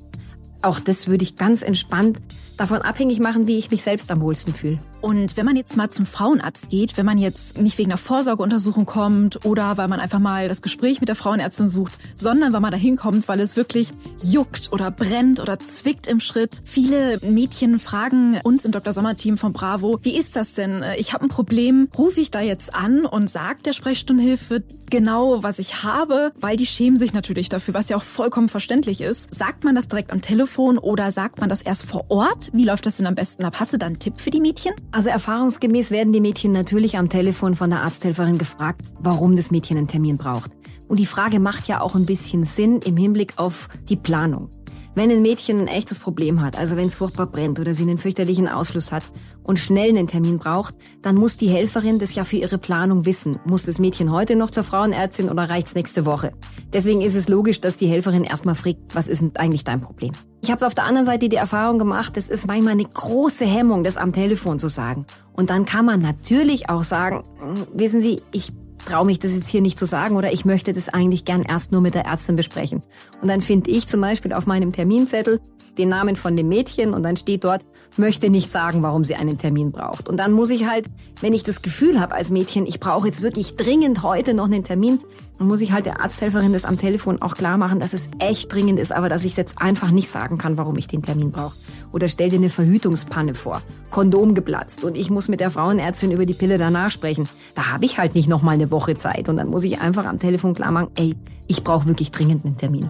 Auch 0.62 0.80
das 0.80 1.08
würde 1.08 1.24
ich 1.24 1.36
ganz 1.36 1.64
entspannt 1.64 2.20
davon 2.62 2.84
abhängig 2.84 3.20
machen, 3.20 3.48
wie 3.48 3.58
ich 3.58 3.72
mich 3.72 3.82
selbst 3.82 4.12
am 4.12 4.22
wohlsten 4.22 4.54
fühle. 4.54 4.78
Und 5.02 5.36
wenn 5.36 5.48
man 5.48 5.56
jetzt 5.56 5.78
mal 5.78 5.90
zum 5.90 6.06
Frauenarzt 6.06 6.70
geht, 6.70 6.96
wenn 6.96 7.08
man 7.08 7.18
jetzt 7.18 7.58
nicht 7.58 7.80
wegen 7.80 7.90
einer 7.90 7.98
Vorsorgeuntersuchung 7.98 8.86
kommt 8.86 9.44
oder 9.46 9.78
weil 9.78 9.88
man 9.88 10.00
einfach 10.00 10.20
mal 10.20 10.48
das 10.48 10.62
Gespräch 10.62 11.00
mit 11.02 11.10
der 11.10 11.16
Frauenärztin 11.16 11.68
sucht, 11.68 11.98
sondern 12.16 12.54
weil 12.54 12.60
man 12.60 12.72
da 12.72 12.78
hinkommt, 12.78 13.28
weil 13.28 13.40
es 13.40 13.58
wirklich 13.58 13.94
juckt 14.22 14.72
oder 14.72 14.92
brennt 14.92 15.40
oder 15.40 15.58
zwickt 15.58 16.06
im 16.06 16.20
Schritt. 16.20 16.62
Viele 16.64 17.18
Mädchen 17.24 17.80
fragen 17.80 18.40
uns 18.44 18.64
im 18.64 18.72
Dr. 18.72 18.94
Sommer 18.94 19.16
Team 19.16 19.38
von 19.38 19.54
Bravo, 19.54 19.98
wie 20.04 20.16
ist 20.16 20.36
das 20.36 20.54
denn? 20.54 20.86
Ich 20.98 21.14
habe 21.14 21.26
ein 21.26 21.30
Problem, 21.30 21.90
rufe 21.98 22.22
ich 22.22 22.30
da 22.30 22.42
jetzt 22.42 22.76
an 22.76 23.08
und 23.08 23.28
sagt 23.28 23.66
der 23.66 23.74
Sprechstundenhilfe 23.74 24.64
genau, 24.92 25.42
was 25.42 25.58
ich 25.58 25.84
habe, 25.84 26.32
weil 26.40 26.58
die 26.58 26.66
schämen 26.68 27.00
sich 27.00 27.14
natürlich 27.14 27.50
dafür, 27.50 27.74
was 27.74 27.90
ja 27.90 27.98
auch 27.98 28.04
vollkommen 28.04 28.50
verständlich 28.50 29.02
ist. 29.02 29.34
Sagt 29.34 29.64
man 29.64 29.74
das 29.74 29.88
direkt 29.88 30.12
am 30.12 30.22
Telefon 30.22 30.78
oder 30.78 31.12
sagt 31.12 31.40
man 31.40 31.50
das 31.50 31.64
erst 31.64 31.86
vor 31.86 32.06
Ort? 32.10 32.51
Wie 32.54 32.66
läuft 32.66 32.86
das 32.86 32.98
denn 32.98 33.08
am 33.08 33.16
besten 33.16 33.46
ab? 33.46 33.56
Hast 33.62 33.72
du 33.72 33.78
da 33.78 33.86
einen 33.86 34.00
Tipp 34.00 34.20
für 34.20 34.30
die 34.30 34.42
Mädchen? 34.42 34.74
Also 34.92 35.08
erfahrungsgemäß 35.08 35.90
werden 35.90 36.12
die 36.12 36.20
Mädchen 36.20 36.52
natürlich 36.52 36.98
am 36.98 37.08
Telefon 37.08 37.56
von 37.56 37.70
der 37.70 37.82
Arzthelferin 37.82 38.38
gefragt, 38.38 38.82
warum 39.00 39.38
das 39.38 39.52
Mädchen 39.52 39.78
einen 39.78 39.88
Termin 39.88 40.18
braucht. 40.18 40.52
Und 40.90 41.00
die 41.00 41.06
Frage 41.06 41.40
macht 41.40 41.70
ja 41.70 41.80
auch 41.80 41.96
ein 41.96 42.06
bisschen 42.06 42.44
Sinn 42.44 42.82
im 42.82 42.98
Hinblick 42.98 43.34
auf 43.38 43.70
die 43.88 43.96
Planung. 43.96 44.50
Wenn 44.96 45.10
ein 45.10 45.22
Mädchen 45.22 45.62
ein 45.62 45.70
echtes 45.70 46.00
Problem 46.00 46.42
hat, 46.42 46.58
also 46.58 46.76
wenn 46.76 46.88
es 46.88 46.96
furchtbar 46.96 47.28
brennt 47.28 47.62
oder 47.62 47.74
sie 47.74 47.84
einen 47.84 47.98
fürchterlichen 47.98 48.50
Ausfluss 48.50 48.92
hat 48.92 49.04
und 49.44 49.58
schnell 49.58 49.90
einen 49.90 50.08
Termin 50.08 50.38
braucht, 50.38 50.76
dann 51.02 51.16
muss 51.16 51.38
die 51.38 51.48
Helferin 51.48 52.00
das 52.00 52.16
ja 52.16 52.26
für 52.26 52.36
ihre 52.36 52.58
Planung 52.58 53.06
wissen. 53.06 53.40
Muss 53.46 53.64
das 53.64 53.80
Mädchen 53.80 54.12
heute 54.12 54.36
noch 54.36 54.50
zur 54.50 54.66
Frauenärztin 54.66 55.30
oder 55.30 55.50
reicht's 55.50 55.76
nächste 55.76 56.06
Woche? 56.06 56.34
Deswegen 56.74 57.00
ist 57.00 57.16
es 57.16 57.30
logisch, 57.30 57.62
dass 57.62 57.78
die 57.78 57.88
Helferin 57.88 58.26
erstmal 58.26 58.56
fragt, 58.56 58.94
was 58.94 59.08
ist 59.08 59.22
denn 59.22 59.32
eigentlich 59.36 59.64
dein 59.64 59.80
Problem? 59.80 60.12
Ich 60.44 60.50
habe 60.50 60.66
auf 60.66 60.74
der 60.74 60.86
anderen 60.86 61.06
Seite 61.06 61.30
die 61.30 61.36
Erfahrung 61.36 61.78
gemacht, 61.78 62.18
es 62.18 62.28
ist 62.28 62.48
manchmal 62.48 62.74
eine 62.74 62.86
große 62.86 63.46
Hemmung, 63.46 63.84
das 63.84 63.98
am 63.98 64.12
Telefon 64.12 64.58
zu 64.58 64.70
sagen. 64.70 65.06
Und 65.34 65.52
dann 65.52 65.66
kann 65.66 65.86
man 65.86 66.02
natürlich 66.02 66.68
auch 66.68 66.84
sagen, 66.84 67.24
hm, 67.40 67.68
wissen 67.74 68.02
Sie, 68.02 68.24
ich 68.32 68.52
traue 68.86 69.06
mich 69.06 69.20
das 69.20 69.34
jetzt 69.36 69.50
hier 69.50 69.62
nicht 69.62 69.78
zu 69.78 69.86
sagen 69.86 70.16
oder 70.16 70.34
ich 70.34 70.44
möchte 70.44 70.74
das 70.74 70.90
eigentlich 70.90 71.26
gern 71.26 71.44
erst 71.44 71.72
nur 71.72 71.82
mit 71.82 71.94
der 71.94 72.06
Ärztin 72.06 72.36
besprechen. 72.36 72.80
Und 73.22 73.28
dann 73.28 73.42
finde 73.42 73.70
ich 73.70 73.88
zum 73.88 74.02
Beispiel 74.02 74.34
auf 74.34 74.48
meinem 74.48 74.74
Terminzettel 74.74 75.40
den 75.78 75.90
Namen 75.90 76.16
von 76.16 76.36
dem 76.36 76.50
Mädchen 76.50 76.96
und 76.96 77.04
dann 77.04 77.16
steht 77.16 77.44
dort, 77.44 77.64
möchte 77.98 78.30
nicht 78.30 78.52
sagen, 78.52 78.82
warum 78.82 79.04
sie 79.04 79.16
einen 79.16 79.38
Termin 79.38 79.72
braucht. 79.72 80.10
Und 80.10 80.18
dann 80.18 80.32
muss 80.32 80.50
ich 80.50 80.68
halt, 80.68 80.88
wenn 81.22 81.34
ich 81.34 81.44
das 81.44 81.62
Gefühl 81.62 82.00
habe 82.00 82.16
als 82.16 82.32
Mädchen, 82.32 82.66
ich 82.66 82.80
brauche 82.80 83.08
jetzt 83.08 83.22
wirklich 83.22 83.56
dringend 83.56 84.02
heute 84.04 84.34
noch 84.34 84.46
einen 84.46 84.64
Termin, 84.64 85.00
muss 85.48 85.62
ich 85.62 85.72
halt 85.72 85.86
der 85.86 86.02
Arzthelferin 86.02 86.54
das 86.54 86.66
am 86.66 86.78
Telefon 86.78 87.22
auch 87.22 87.36
klar 87.36 87.58
machen, 87.58 87.80
dass 87.80 87.94
es 87.94 88.10
echt 88.20 88.54
dringend 88.54 88.80
ist, 88.80 88.92
aber 88.92 89.10
dass 89.10 89.24
ich 89.24 89.38
jetzt 89.38 89.62
einfach 89.62 89.92
nicht 89.92 90.10
sagen 90.10 90.38
kann, 90.38 90.58
warum 90.58 90.78
ich 90.78 90.88
den 90.88 91.02
Termin 91.02 91.32
brauche. 91.32 91.56
Oder 91.92 92.08
stell 92.08 92.30
dir 92.30 92.38
eine 92.38 92.50
Verhütungspanne 92.50 93.36
vor. 93.36 93.62
Kondom 93.90 94.34
geplatzt 94.34 94.86
und 94.86 94.98
ich 94.98 95.10
muss 95.10 95.28
mit 95.28 95.40
der 95.40 95.50
Frauenärztin 95.50 96.12
über 96.12 96.26
die 96.26 96.34
Pille 96.34 96.58
danach 96.58 96.92
sprechen. 96.92 97.28
Da 97.54 97.72
habe 97.72 97.86
ich 97.86 97.98
halt 97.98 98.16
nicht 98.16 98.30
noch 98.30 98.42
mal 98.42 98.52
eine 98.52 98.72
Woche 98.72 98.96
Zeit 98.96 99.30
und 99.30 99.38
dann 99.38 99.50
muss 99.50 99.64
ich 99.64 99.80
einfach 99.82 100.06
am 100.06 100.18
Telefon 100.18 100.54
klar 100.54 100.72
machen, 100.72 100.92
ey, 100.96 101.16
ich 101.48 101.64
brauche 101.64 101.88
wirklich 101.88 102.12
dringend 102.12 102.46
einen 102.46 102.58
Termin. 102.58 102.90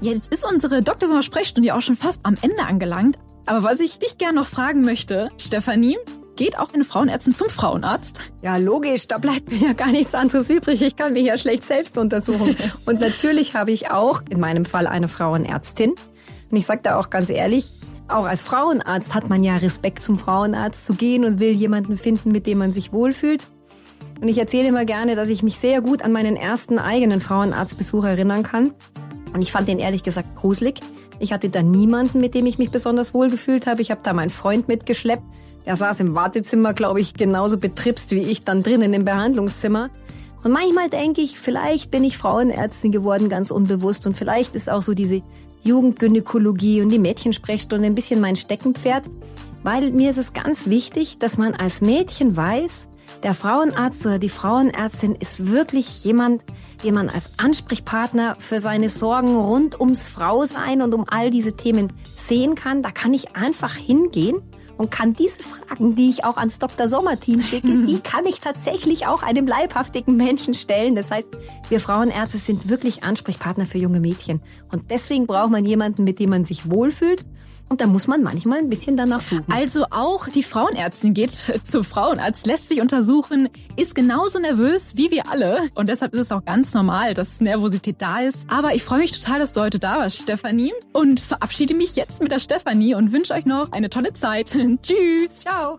Jetzt 0.00 0.32
ist 0.32 0.44
unsere 0.44 0.82
Dr. 0.82 1.08
Sommer 1.08 1.22
Sprechstunde 1.22 1.68
ja 1.68 1.76
auch 1.76 1.82
schon 1.82 1.96
fast 1.96 2.20
am 2.24 2.36
Ende 2.42 2.62
angelangt. 2.62 3.16
Aber 3.46 3.62
was 3.62 3.80
ich 3.80 3.98
dich 3.98 4.18
gerne 4.18 4.40
noch 4.40 4.46
fragen 4.46 4.82
möchte, 4.82 5.28
Stefanie, 5.40 5.96
geht 6.36 6.58
auch 6.58 6.72
eine 6.72 6.84
Frauenärztin 6.84 7.34
zum 7.34 7.48
Frauenarzt? 7.48 8.20
Ja, 8.42 8.56
logisch, 8.56 9.08
da 9.08 9.18
bleibt 9.18 9.50
mir 9.50 9.58
ja 9.58 9.72
gar 9.72 9.90
nichts 9.90 10.14
anderes 10.14 10.50
übrig. 10.50 10.82
Ich 10.82 10.96
kann 10.96 11.14
mich 11.14 11.24
ja 11.24 11.36
schlecht 11.36 11.64
selbst 11.64 11.98
untersuchen. 11.98 12.56
Und 12.86 13.00
natürlich 13.00 13.54
habe 13.54 13.72
ich 13.72 13.90
auch 13.90 14.22
in 14.28 14.38
meinem 14.38 14.64
Fall 14.64 14.86
eine 14.86 15.08
Frauenärztin. 15.08 15.94
Und 16.50 16.56
ich 16.56 16.66
sage 16.66 16.82
da 16.82 16.98
auch 16.98 17.10
ganz 17.10 17.30
ehrlich, 17.30 17.70
auch 18.08 18.24
als 18.24 18.42
Frauenarzt 18.42 19.14
hat 19.14 19.28
man 19.28 19.42
ja 19.42 19.56
Respekt 19.56 20.02
zum 20.02 20.18
Frauenarzt 20.18 20.86
zu 20.86 20.94
gehen 20.94 21.24
und 21.24 21.40
will 21.40 21.50
jemanden 21.50 21.96
finden, 21.96 22.30
mit 22.30 22.46
dem 22.46 22.58
man 22.58 22.70
sich 22.70 22.92
wohlfühlt. 22.92 23.48
Und 24.20 24.28
ich 24.28 24.38
erzähle 24.38 24.68
immer 24.68 24.84
gerne, 24.84 25.16
dass 25.16 25.28
ich 25.28 25.42
mich 25.42 25.58
sehr 25.58 25.80
gut 25.80 26.02
an 26.02 26.12
meinen 26.12 26.36
ersten 26.36 26.78
eigenen 26.78 27.20
Frauenarztbesuch 27.20 28.04
erinnern 28.04 28.42
kann. 28.42 28.72
Und 29.34 29.42
ich 29.42 29.52
fand 29.52 29.68
den 29.68 29.78
ehrlich 29.78 30.02
gesagt 30.02 30.36
gruselig. 30.36 30.80
Ich 31.18 31.32
hatte 31.32 31.50
da 31.50 31.62
niemanden, 31.62 32.20
mit 32.20 32.34
dem 32.34 32.46
ich 32.46 32.58
mich 32.58 32.70
besonders 32.70 33.12
wohl 33.12 33.28
gefühlt 33.28 33.66
habe. 33.66 33.82
Ich 33.82 33.90
habe 33.90 34.00
da 34.02 34.12
meinen 34.12 34.30
Freund 34.30 34.68
mitgeschleppt. 34.68 35.24
Der 35.66 35.76
saß 35.76 36.00
im 36.00 36.14
Wartezimmer, 36.14 36.72
glaube 36.72 37.00
ich, 37.00 37.14
genauso 37.14 37.58
betripst 37.58 38.12
wie 38.12 38.22
ich 38.22 38.44
dann 38.44 38.62
drinnen 38.62 38.94
im 38.94 39.04
Behandlungszimmer. 39.04 39.90
Und 40.44 40.52
manchmal 40.52 40.88
denke 40.88 41.20
ich, 41.20 41.40
vielleicht 41.40 41.90
bin 41.90 42.04
ich 42.04 42.16
Frauenärztin 42.16 42.92
geworden, 42.92 43.28
ganz 43.28 43.50
unbewusst. 43.50 44.06
Und 44.06 44.16
vielleicht 44.16 44.54
ist 44.54 44.70
auch 44.70 44.82
so 44.82 44.94
diese 44.94 45.22
Jugendgynäkologie 45.64 46.80
und 46.82 46.90
die 46.90 47.00
Mädchensprechstunde 47.00 47.86
ein 47.86 47.96
bisschen 47.96 48.20
mein 48.20 48.36
Steckenpferd, 48.36 49.06
weil 49.64 49.90
mir 49.90 50.10
ist 50.10 50.18
es 50.18 50.32
ganz 50.32 50.68
wichtig, 50.68 51.18
dass 51.18 51.38
man 51.38 51.54
als 51.54 51.80
Mädchen 51.80 52.36
weiß, 52.36 52.86
der 53.24 53.34
Frauenarzt 53.34 54.06
oder 54.06 54.20
die 54.20 54.28
Frauenärztin 54.28 55.16
ist 55.16 55.50
wirklich 55.50 56.04
jemand, 56.04 56.44
den 56.84 56.94
man 56.94 57.08
als 57.08 57.30
Ansprechpartner 57.38 58.36
für 58.38 58.60
seine 58.60 58.88
Sorgen 58.88 59.34
rund 59.34 59.80
ums 59.80 60.08
Frausein 60.08 60.82
und 60.82 60.94
um 60.94 61.04
all 61.08 61.30
diese 61.30 61.56
Themen 61.56 61.92
sehen 62.16 62.54
kann. 62.54 62.82
Da 62.82 62.92
kann 62.92 63.12
ich 63.12 63.34
einfach 63.34 63.74
hingehen 63.74 64.42
und 64.76 64.90
kann 64.90 65.12
diese 65.12 65.42
Fragen, 65.42 65.96
die 65.96 66.08
ich 66.08 66.24
auch 66.24 66.36
ans 66.36 66.58
Dr. 66.58 66.88
Sommer 66.88 67.18
Team 67.18 67.40
schicke, 67.40 67.68
die 67.86 68.00
kann 68.00 68.26
ich 68.26 68.40
tatsächlich 68.40 69.06
auch 69.06 69.22
einem 69.22 69.46
leibhaftigen 69.46 70.16
Menschen 70.16 70.54
stellen. 70.54 70.94
Das 70.94 71.10
heißt, 71.10 71.28
wir 71.68 71.80
Frauenärzte 71.80 72.38
sind 72.38 72.68
wirklich 72.68 73.02
Ansprechpartner 73.02 73.66
für 73.66 73.78
junge 73.78 74.00
Mädchen. 74.00 74.40
Und 74.72 74.90
deswegen 74.90 75.26
braucht 75.26 75.50
man 75.50 75.64
jemanden, 75.64 76.04
mit 76.04 76.18
dem 76.18 76.30
man 76.30 76.44
sich 76.44 76.70
wohlfühlt 76.70 77.24
und 77.68 77.80
da 77.80 77.86
muss 77.86 78.06
man 78.06 78.22
manchmal 78.22 78.58
ein 78.58 78.68
bisschen 78.68 78.96
danach 78.96 79.20
suchen. 79.20 79.44
Also 79.48 79.86
auch 79.90 80.28
die 80.28 80.42
Frauenärztin 80.42 81.14
geht 81.14 81.30
zum 81.64 81.84
Frauenarzt, 81.84 82.46
lässt 82.46 82.68
sich 82.68 82.80
untersuchen, 82.80 83.48
ist 83.76 83.94
genauso 83.94 84.38
nervös 84.38 84.96
wie 84.96 85.10
wir 85.10 85.30
alle. 85.30 85.68
Und 85.74 85.88
deshalb 85.88 86.14
ist 86.14 86.20
es 86.20 86.32
auch 86.32 86.44
ganz 86.44 86.74
normal, 86.74 87.14
dass 87.14 87.40
Nervosität 87.40 87.96
da 87.98 88.20
ist. 88.20 88.46
Aber 88.50 88.74
ich 88.74 88.84
freue 88.84 89.00
mich 89.00 89.12
total, 89.12 89.40
dass 89.40 89.52
du 89.52 89.60
heute 89.60 89.78
da 89.78 89.98
warst, 89.98 90.18
Stefanie. 90.18 90.72
Und 90.92 91.20
verabschiede 91.20 91.74
mich 91.74 91.96
jetzt 91.96 92.22
mit 92.22 92.30
der 92.30 92.40
Stefanie 92.40 92.94
und 92.94 93.12
wünsche 93.12 93.34
euch 93.34 93.46
noch 93.46 93.72
eine 93.72 93.90
tolle 93.90 94.12
Zeit. 94.12 94.50
Tschüss. 94.82 95.40
Ciao. 95.40 95.78